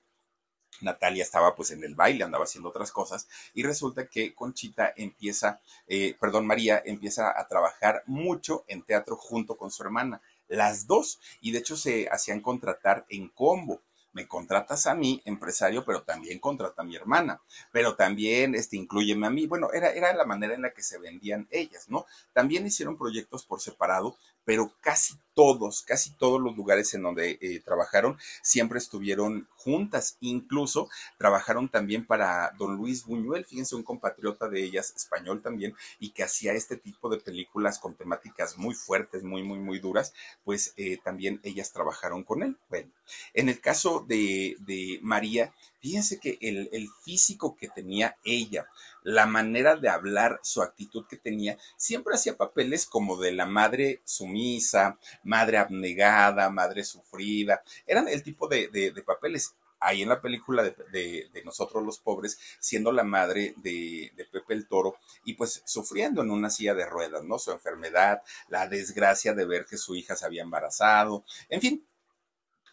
[0.80, 5.60] Natalia estaba pues en el baile, andaba haciendo otras cosas y resulta que Conchita empieza,
[5.86, 11.20] eh, perdón, María empieza a trabajar mucho en teatro junto con su hermana, las dos,
[11.40, 13.82] y de hecho se hacían contratar en combo
[14.14, 19.26] me contratas a mí, empresario, pero también contrata a mi hermana, pero también este, incluyeme
[19.26, 19.46] a mí.
[19.46, 22.06] Bueno, era, era la manera en la que se vendían ellas, ¿no?
[22.32, 27.60] También hicieron proyectos por separado, pero casi todos, casi todos los lugares en donde eh,
[27.64, 30.16] trabajaron siempre estuvieron juntas.
[30.20, 36.10] Incluso trabajaron también para don Luis Buñuel, fíjense, un compatriota de ellas, español también, y
[36.10, 40.12] que hacía este tipo de películas con temáticas muy fuertes, muy, muy, muy duras,
[40.44, 42.56] pues eh, también ellas trabajaron con él.
[42.68, 42.90] Bueno,
[43.34, 45.52] en el caso de, de María,
[45.84, 48.66] fíjense que el, el físico que tenía ella,
[49.02, 54.00] la manera de hablar, su actitud que tenía, siempre hacía papeles como de la madre
[54.02, 57.62] sumisa, madre abnegada, madre sufrida.
[57.86, 63.04] Eran el tipo de, papeles ahí en la película de, Nosotros los Pobres, siendo la
[63.04, 67.38] madre de, Pepe el Toro y pues sufriendo en una silla de ruedas, ¿no?
[67.38, 71.86] Su enfermedad, la desgracia de ver que su hija se había embarazado, en fin.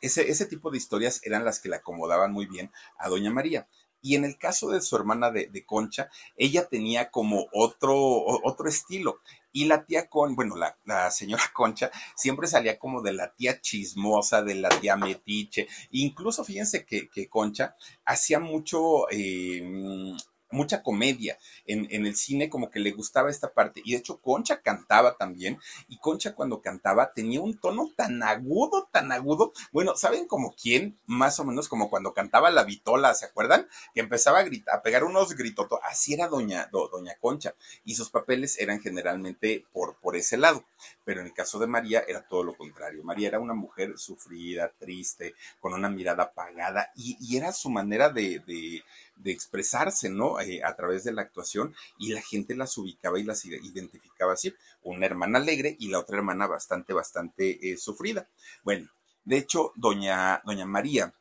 [0.02, 3.68] Ese, ese tipo de historias eran las que le acomodaban muy bien a Doña María.
[4.02, 7.96] Y en el caso de su hermana de, Concha, ella tenía como otro,
[8.44, 9.22] otro estilo.
[9.54, 14.42] Y la tía Con, bueno, la, señora Concha siempre salía como de la tía chismosa,
[14.42, 15.68] de la tía metiche.
[15.92, 19.62] Incluso fíjense que, que Concha hacía mucho eh,
[20.52, 23.82] mucha comedia en, en, el cine, como que le gustaba esta parte.
[23.84, 25.60] Y de hecho, Concha cantaba también.
[25.88, 29.54] Y Concha cuando cantaba tenía un tono tan agudo, tan agudo.
[29.72, 30.98] Bueno, ¿saben como quién?
[31.06, 33.68] Más o menos como cuando cantaba la vitola, ¿se acuerdan?
[33.94, 35.68] Que empezaba a, gritar, a pegar unos gritos.
[35.84, 37.56] Así era doña, doña Concha.
[37.86, 40.66] Y sus papeles eran generalmente por, por ese lado.
[41.04, 43.04] Pero en el caso de María era todo lo contrario.
[43.04, 46.92] María era una mujer sufrida, triste, con una mirada apagada.
[46.96, 48.42] Y, y era su manera de,
[49.22, 50.40] de expresarse, ¿no?
[50.40, 54.54] Eh, a través de la actuación y la gente las ubicaba y las identificaba así,
[54.82, 58.28] una hermana alegre y la otra hermana bastante, bastante eh, sufrida.
[58.64, 58.90] Bueno,
[59.24, 61.14] de hecho, doña, doña María,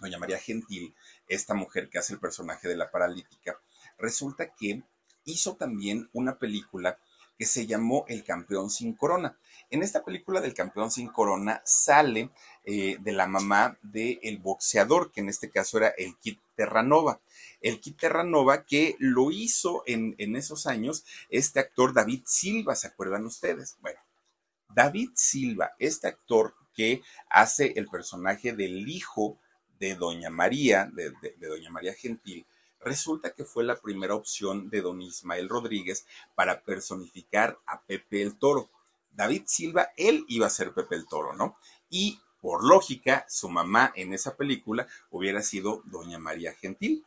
[0.00, 0.94] doña María Gentil,
[1.26, 3.58] esta mujer que hace el personaje de la paralítica,
[3.98, 4.82] resulta que
[5.24, 6.98] hizo también una película
[7.38, 9.38] que se llamó El campeón sin corona.
[9.70, 12.30] En esta película del campeón sin corona sale
[12.64, 17.20] eh, de la mamá del boxeador, que en este caso era el Kit Terranova.
[17.60, 22.88] El Kit Terranova que lo hizo en, en esos años este actor David Silva, ¿se
[22.88, 23.76] acuerdan ustedes?
[23.80, 24.00] Bueno,
[24.74, 29.38] David Silva, este actor que hace el personaje del hijo
[29.78, 32.46] de Doña María, de, Doña María Gentil,
[32.80, 38.38] resulta que fue la primera opción de don Ismael Rodríguez para personificar a Pepe el
[38.38, 38.70] Toro.
[39.10, 41.56] David Silva, él iba a ser Pepe el Toro, ¿no?
[41.90, 47.04] Y por lógica, su mamá en esa película hubiera sido Doña María Gentil,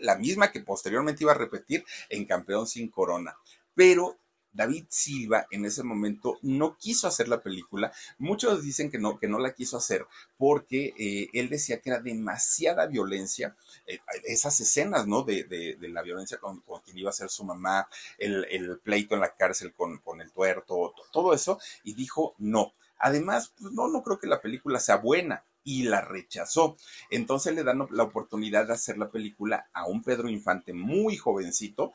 [0.00, 3.36] la misma que posteriormente iba a repetir en Campeón sin Corona.
[3.74, 4.18] Pero
[4.54, 7.92] David Silva en ese momento no quiso hacer la película.
[8.18, 10.06] Muchos dicen que no, que no la quiso hacer
[10.38, 15.22] porque eh, él decía que era demasiada violencia, eh, esas escenas, ¿no?
[15.22, 17.88] De, la violencia con, quien iba a ser su mamá,
[18.18, 22.72] el, pleito en la cárcel con, el tuerto, todo eso, y dijo no.
[22.98, 26.76] Además, pues no, no creo que la película sea buena y la rechazó.
[27.10, 31.92] Entonces le dan la oportunidad de hacer la película a un Pedro Infante muy jovencito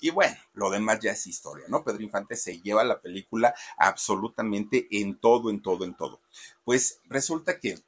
[0.00, 1.84] y bueno, lo demás ya es historia, ¿no?
[1.84, 6.20] Pedro Infante se lleva la película absolutamente en todo, en todo, en todo.
[6.64, 7.78] Pues resulta que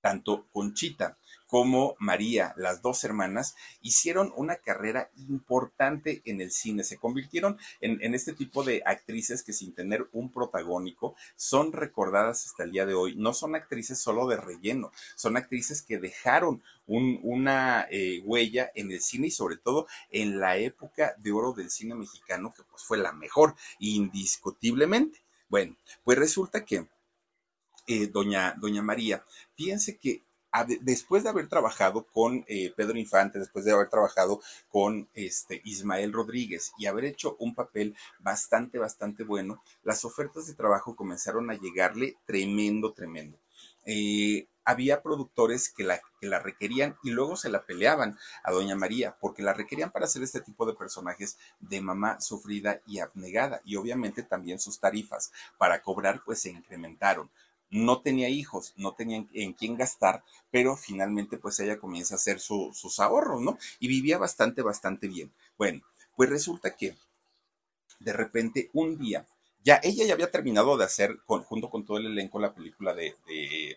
[0.00, 6.84] tanto Conchita como María, las dos hermanas, hicieron una carrera importante en el cine.
[6.84, 12.64] Se convirtieron en, este tipo de actrices que sin tener un protagónico son recordadas hasta
[12.64, 13.14] el día de hoy.
[13.16, 19.00] No son actrices solo de relleno, son actrices que dejaron una eh, huella en el
[19.00, 22.98] cine y sobre todo en la época de oro del cine mexicano, que pues fue
[22.98, 25.22] la mejor, indiscutiblemente.
[25.48, 26.86] Bueno, pues resulta que
[27.88, 29.24] eh, doña, doña María,
[29.54, 30.22] fíjense que
[30.80, 36.12] después de haber trabajado con eh, Pedro Infante, después de haber trabajado con este, Ismael
[36.12, 41.54] Rodríguez y haber hecho un papel bastante, bastante bueno, las ofertas de trabajo comenzaron a
[41.54, 43.38] llegarle tremendo, tremendo.
[43.84, 48.74] Eh, había productores que la, que la requerían y luego se la peleaban a Doña
[48.74, 53.62] María porque la requerían para hacer este tipo de personajes de mamá sufrida y abnegada
[53.64, 57.30] y obviamente también sus tarifas para cobrar pues se incrementaron
[57.76, 62.40] no tenía hijos, no tenía en, quién gastar, pero finalmente pues ella comienza a hacer
[62.40, 63.58] sus ahorros, ¿no?
[63.78, 65.32] Y vivía bastante, bastante bien.
[65.58, 65.82] Bueno,
[66.16, 66.96] pues resulta que
[68.00, 69.26] de repente un día,
[69.62, 73.14] ya ella ya había terminado de hacer, junto con todo el elenco, la película de,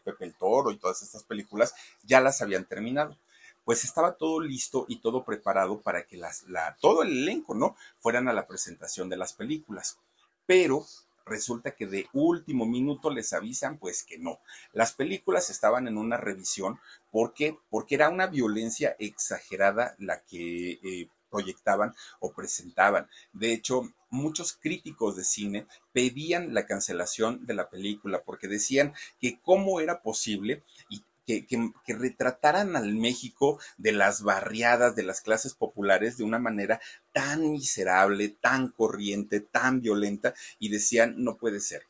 [0.06, 1.74] Pepe el Toro y todas estas películas,
[2.04, 3.18] ya las habían terminado
[3.66, 7.76] pues estaba todo listo y todo preparado para que las, la, todo el elenco, ¿no?
[8.00, 10.00] Fueran a la presentación de las películas.
[10.48, 10.88] Pero
[11.30, 14.40] resulta que de último minuto les avisan pues que no.
[14.74, 16.80] Las películas estaban en una revisión
[17.12, 23.08] porque porque era una violencia exagerada la que eh, proyectaban o presentaban.
[23.34, 29.40] De hecho, muchos críticos de cine pedían la cancelación de la película porque decían que
[29.42, 36.18] cómo era posible y que, retrataran al México de las barriadas, de las clases populares
[36.18, 36.80] de una manera
[37.14, 41.89] tan miserable, tan corriente, tan violenta, y decían, no puede ser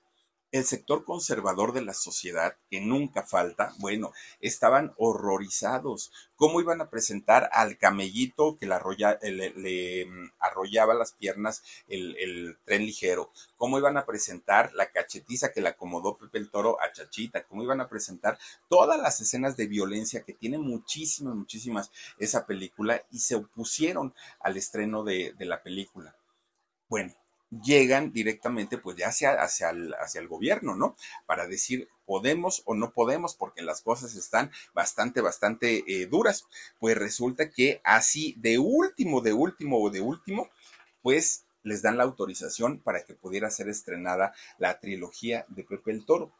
[0.51, 6.11] el sector conservador de la sociedad, que nunca falta, bueno, estaban horrorizados.
[6.35, 13.31] ¿Cómo iban a presentar al camellito que le, mm, arrollaba las piernas el, tren ligero?
[13.57, 17.43] ¿Cómo iban a presentar la cachetiza que le acomodó Pepe el Toro a Chachita?
[17.45, 18.39] ¿Cómo iban a presentar
[18.69, 24.57] todas las escenas de violencia que tiene muchísimas, muchísimas esa película y se opusieron al
[24.57, 26.15] estreno de la película?
[26.87, 27.13] Bueno,
[27.49, 30.95] llegan directamente pues ya hacia, hacia, el, hacia el gobierno, ¿no?
[31.25, 36.45] Para decir podemos o no podemos porque las cosas están bastante, bastante eh, duras.
[36.79, 40.49] Pues resulta que así de último, de último o de último,
[41.01, 46.05] pues les dan la autorización para que pudiera ser estrenada la trilogía de Pepe el
[46.05, 46.31] Toro.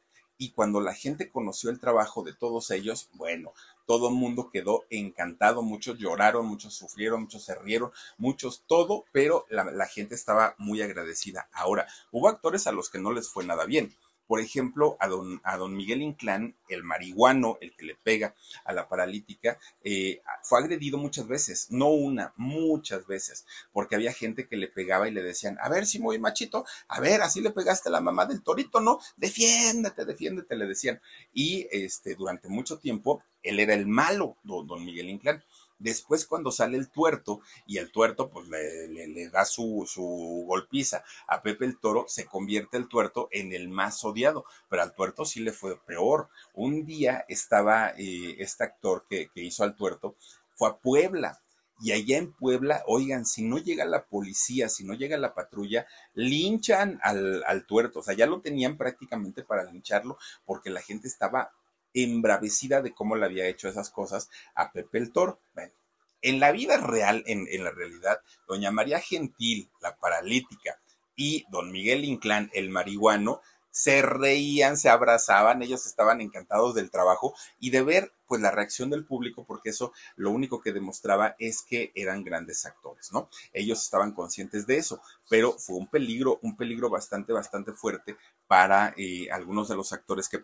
[0.41, 3.53] Y cuando la gente conoció el trabajo de todos ellos, bueno,
[3.85, 9.45] todo el mundo quedó encantado, muchos lloraron, muchos sufrieron, muchos se rieron, muchos todo, pero
[9.49, 11.49] la, la gente estaba muy agradecida.
[11.51, 13.93] Ahora, hubo actores a los que no les fue nada bien
[14.29, 18.73] por ejemplo, a don, a don Miguel Inclán, el marihuano, el que le pega a
[18.73, 24.55] la paralítica, eh, fue agredido muchas veces, no una, muchas veces, porque había gente que
[24.55, 27.89] le pegaba y le decían, a ver si muy machito, a ver, así le pegaste
[27.89, 28.99] a la mamá del torito, ¿no?
[29.17, 31.01] Defiéndete, defiéndete, le decían.
[31.33, 35.43] Y este, durante mucho tiempo, él era el malo, don, don Miguel Inclán.
[35.79, 41.41] Después cuando sale el tuerto y el tuerto pues le, da su, su, golpiza a
[41.41, 45.39] Pepe el Toro, se convierte el tuerto en el más odiado, pero al tuerto sí
[45.39, 46.29] le fue peor.
[46.53, 50.15] Un día estaba eh, este actor que, que hizo al tuerto,
[50.55, 51.39] fue a Puebla
[51.81, 55.87] Y allá en Puebla, oigan, si no llega la policía, si no llega la patrulla,
[56.13, 57.99] linchan al, al tuerto.
[57.99, 61.53] O sea, ya lo tenían prácticamente para lincharlo porque la gente estaba
[61.93, 65.39] embravecida de cómo le había hecho esas cosas a Pepe el Toro.
[65.53, 65.73] Bueno,
[66.21, 70.79] en la vida real, en, en la realidad, doña María Gentil, la paralítica,
[71.15, 77.33] y don Miguel Inclán, el marihuano, se reían, se abrazaban, ellos estaban encantados del trabajo
[77.59, 81.63] y de ver pues la reacción del público, porque eso lo único que demostraba es
[81.63, 83.27] que eran grandes actores, ¿no?
[83.53, 88.93] Ellos estaban conscientes de eso, pero fue un peligro, un peligro bastante, bastante fuerte para
[88.97, 90.41] eh, algunos de los actores que,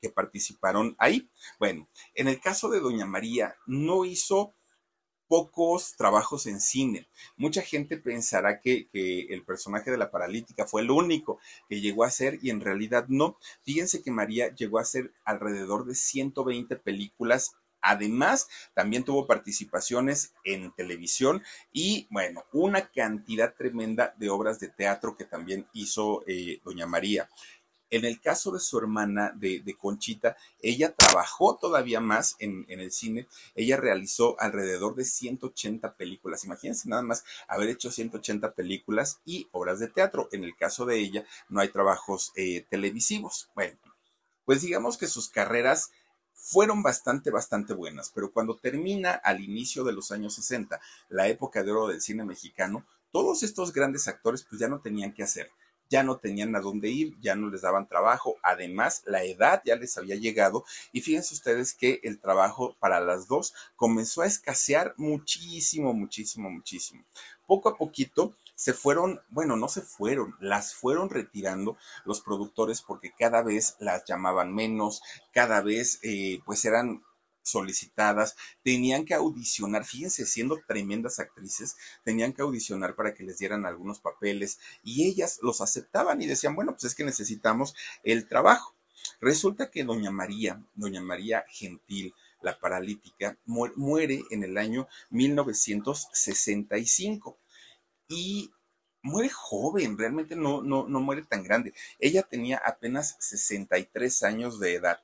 [0.00, 1.30] que participaron ahí.
[1.58, 4.54] Bueno, en el caso de Doña María, no hizo
[5.34, 7.08] pocos trabajos en cine.
[7.36, 12.10] Mucha gente pensará que, el personaje de la paralítica fue el único que llegó a
[12.10, 13.36] ser y en realidad no.
[13.64, 17.56] Fíjense que María llegó a ser alrededor de 120 películas
[17.86, 25.18] Además, también tuvo participaciones en televisión y, bueno, una cantidad tremenda de obras de teatro
[25.18, 27.28] que también hizo eh, Doña María.
[27.90, 33.28] En el caso de su hermana, de, Conchita, ella trabajó todavía más en, el cine.
[33.54, 36.44] Ella realizó alrededor de 180 películas.
[36.44, 40.28] Imagínense nada más haber hecho 180 películas y obras de teatro.
[40.32, 43.50] En el caso de ella, no hay trabajos eh, televisivos.
[43.54, 43.78] Bueno,
[44.44, 45.90] pues digamos que sus carreras
[46.32, 51.62] fueron bastante, bastante buenas, pero cuando termina al inicio de los años 60, la época
[51.62, 55.50] de oro del cine mexicano, todos estos grandes actores pues ya no tenían que hacer
[55.90, 59.76] ya no tenían a dónde ir, ya no les daban trabajo, además la edad ya
[59.76, 64.94] les había llegado y fíjense ustedes que el trabajo para las dos comenzó a escasear
[64.96, 67.04] muchísimo, muchísimo, muchísimo.
[67.46, 73.12] Poco a poquito se fueron, bueno, no se fueron, las fueron retirando los productores porque
[73.16, 77.02] cada vez las llamaban menos, cada vez eh, pues eran
[77.44, 78.34] solicitadas,
[78.64, 84.00] tenían que audicionar, fíjense, siendo tremendas actrices, tenían que audicionar para que les dieran algunos
[84.00, 88.74] papeles y ellas los aceptaban y decían, bueno, pues es que necesitamos el trabajo.
[89.20, 97.38] Resulta que doña María, doña María Gentil, la paralítica, muere en el año 1965
[98.08, 98.50] y
[99.02, 101.74] muere joven, realmente no, no, no muere tan grande.
[101.98, 105.02] Ella tenía apenas 63 años de edad.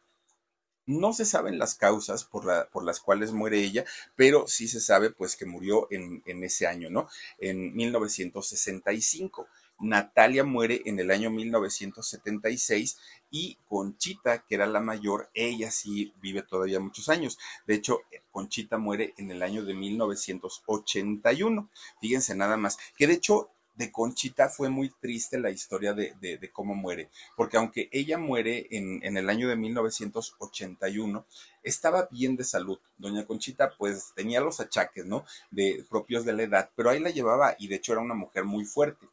[0.91, 2.45] No se saben las causas por,
[2.85, 3.85] las cuales muere ella,
[4.17, 7.09] pero sí se sabe pues que murió en, ese año, ¿no?
[7.39, 9.47] En 1965.
[9.79, 12.99] Natalia muere en el año 1976
[13.31, 17.39] y Conchita, que era la mayor, ella sí vive todavía muchos años.
[17.69, 18.01] De hecho,
[18.33, 21.71] Conchita muere en el año de 1981.
[22.01, 26.75] Fíjense nada más, que de hecho de Conchita fue muy triste la historia de, cómo
[26.75, 31.25] muere, porque aunque ella muere en, en, el año de 1981,
[31.63, 32.79] estaba bien de salud.
[32.99, 35.25] Doña Conchita pues tenía los achaques, ¿no?
[35.51, 38.45] De, propios de la edad, pero ahí la llevaba y de hecho era una mujer
[38.45, 39.09] muy fuerte.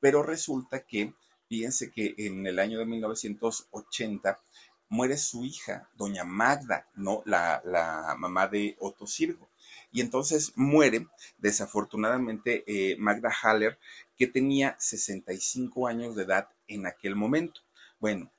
[0.00, 1.12] Pero resulta que,
[1.48, 4.40] fíjense que en el año de 1980
[4.88, 7.22] muere su hija, doña Magda, ¿no?
[7.26, 9.49] La, la mamá de Otto Sirgo.
[9.92, 13.78] Y entonces muere, desafortunadamente, eh, Magda Haller,
[14.16, 17.60] que tenía 65 años de edad en aquel momento.
[17.98, 18.30] Bueno,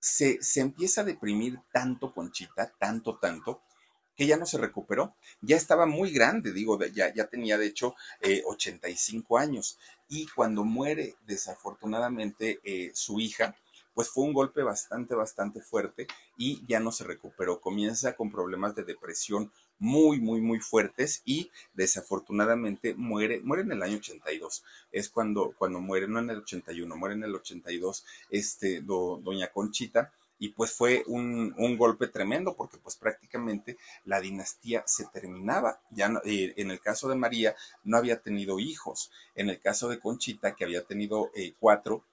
[0.00, 3.62] se, empieza a deprimir tanto Conchita, tanto, tanto,
[4.16, 5.14] que ya no se recuperó.
[5.40, 9.78] Ya estaba muy grande, digo, ya, ya tenía de hecho 85 eh, años.
[10.08, 13.56] Y cuando muere desafortunadamente eh, su hija,
[13.94, 17.60] pues fue un golpe bastante, bastante fuerte y ya no se recuperó.
[17.60, 23.82] Comienza con problemas de depresión muy, muy, muy fuertes y desafortunadamente muere, muere en el
[23.82, 24.64] año 82.
[24.92, 30.12] Es cuando, cuando muere, no en el 81, muere en el 82, este, doña Conchita.
[30.36, 35.80] Y pues fue un, un, golpe tremendo porque pues prácticamente la dinastía se terminaba.
[35.90, 37.54] Ya eh, en el caso de María
[37.84, 39.12] no había tenido hijos.
[39.36, 42.04] En el caso de Conchita, que había tenido eh, cuatro,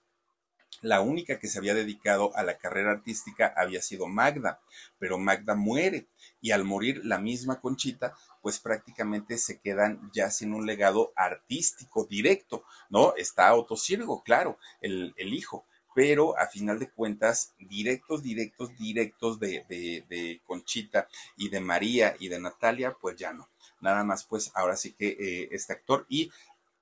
[0.81, 4.59] la única que se había dedicado a la carrera artística había sido Magda,
[4.97, 6.07] pero Magda muere
[6.41, 12.05] y al morir la misma Conchita, pues prácticamente se quedan ya sin un legado artístico
[12.05, 13.13] directo, ¿no?
[13.15, 19.65] Está Otto Sirgo, claro, el, hijo, pero a final de cuentas, directos, directos, directos de,
[19.69, 23.49] de, Conchita y de María y de Natalia, pues ya no.
[23.79, 26.31] Nada más, pues ahora sí que eh, este actor y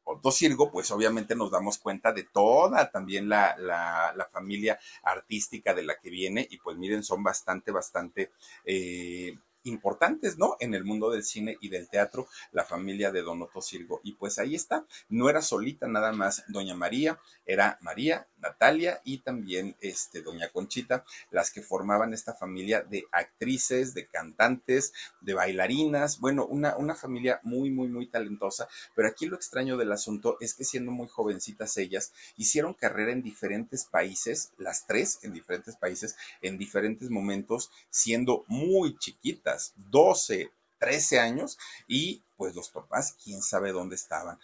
[0.09, 5.83] Otto Sirgo, pues obviamente nos damos cuenta de toda también la, la, familia artística de
[5.83, 8.31] la que viene y pues miren, son bastante, bastante
[8.65, 10.55] eh, importantes, ¿no?
[10.59, 14.01] En el mundo del cine y del teatro, la familia de Don Otto Sirgo.
[14.03, 19.19] Y pues ahí está, no era solita nada más Doña María, era María, Natalia y
[19.19, 26.19] también este, doña Conchita, las que formaban esta familia de actrices, de cantantes, de bailarinas,
[26.19, 30.53] bueno, una, una familia muy, muy, muy talentosa, pero aquí lo extraño del asunto es
[30.53, 36.15] que siendo muy jovencitas ellas, hicieron carrera en diferentes países, las tres en diferentes países,
[36.41, 43.71] en diferentes momentos, siendo muy chiquitas, 12, 13 años, y pues los papás, quién sabe
[43.71, 44.39] dónde estaban.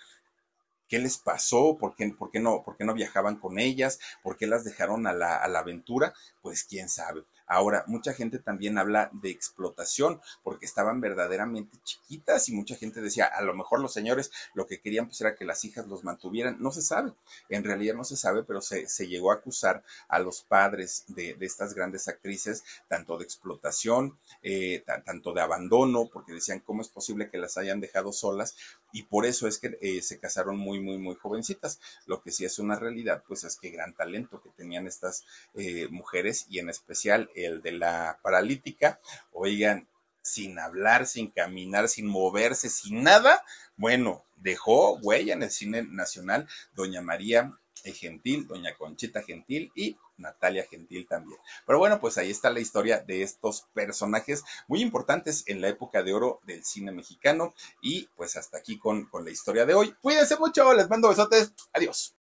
[0.88, 1.78] ¿Qué les pasó?
[1.80, 4.00] ¿Por qué, por qué, no, por qué no viajaban con ellas?
[4.22, 6.14] ¿Por qué las dejaron a la, a la aventura?
[6.42, 7.24] Pues quién sabe.
[7.48, 13.26] Ahora, mucha gente también habla de explotación porque estaban verdaderamente chiquitas y mucha gente decía,
[13.26, 16.58] a lo mejor los señores lo que querían pues era que las hijas los mantuvieran.
[16.60, 17.14] No se sabe,
[17.50, 21.74] en realidad no se sabe, pero se, llegó a acusar a los padres de, estas
[21.74, 27.38] grandes actrices tanto de explotación, eh, tanto de abandono, porque decían, ¿cómo es posible que
[27.38, 28.56] las hayan dejado solas?
[28.96, 31.82] Y por eso es que eh, se casaron muy, muy, muy jovencitas.
[32.06, 35.90] Lo que sí es una realidad, pues es que gran talento que tenían estas eh,
[35.90, 39.02] mujeres y en especial el de la paralítica,
[39.34, 39.90] oigan,
[40.22, 43.44] sin hablar, sin caminar, sin moverse, sin nada,
[43.76, 47.52] bueno, dejó huella en el cine nacional doña María
[47.84, 51.40] Gentil, doña Conchita Gentil y Natalia Gentil también.
[51.66, 56.04] Pero bueno, pues ahí está la historia de estos personajes muy importantes en la época
[56.04, 59.94] de oro del cine mexicano y pues hasta aquí con, con la historia de hoy.
[60.02, 62.14] Cuídense mucho, les mando besotes, adiós.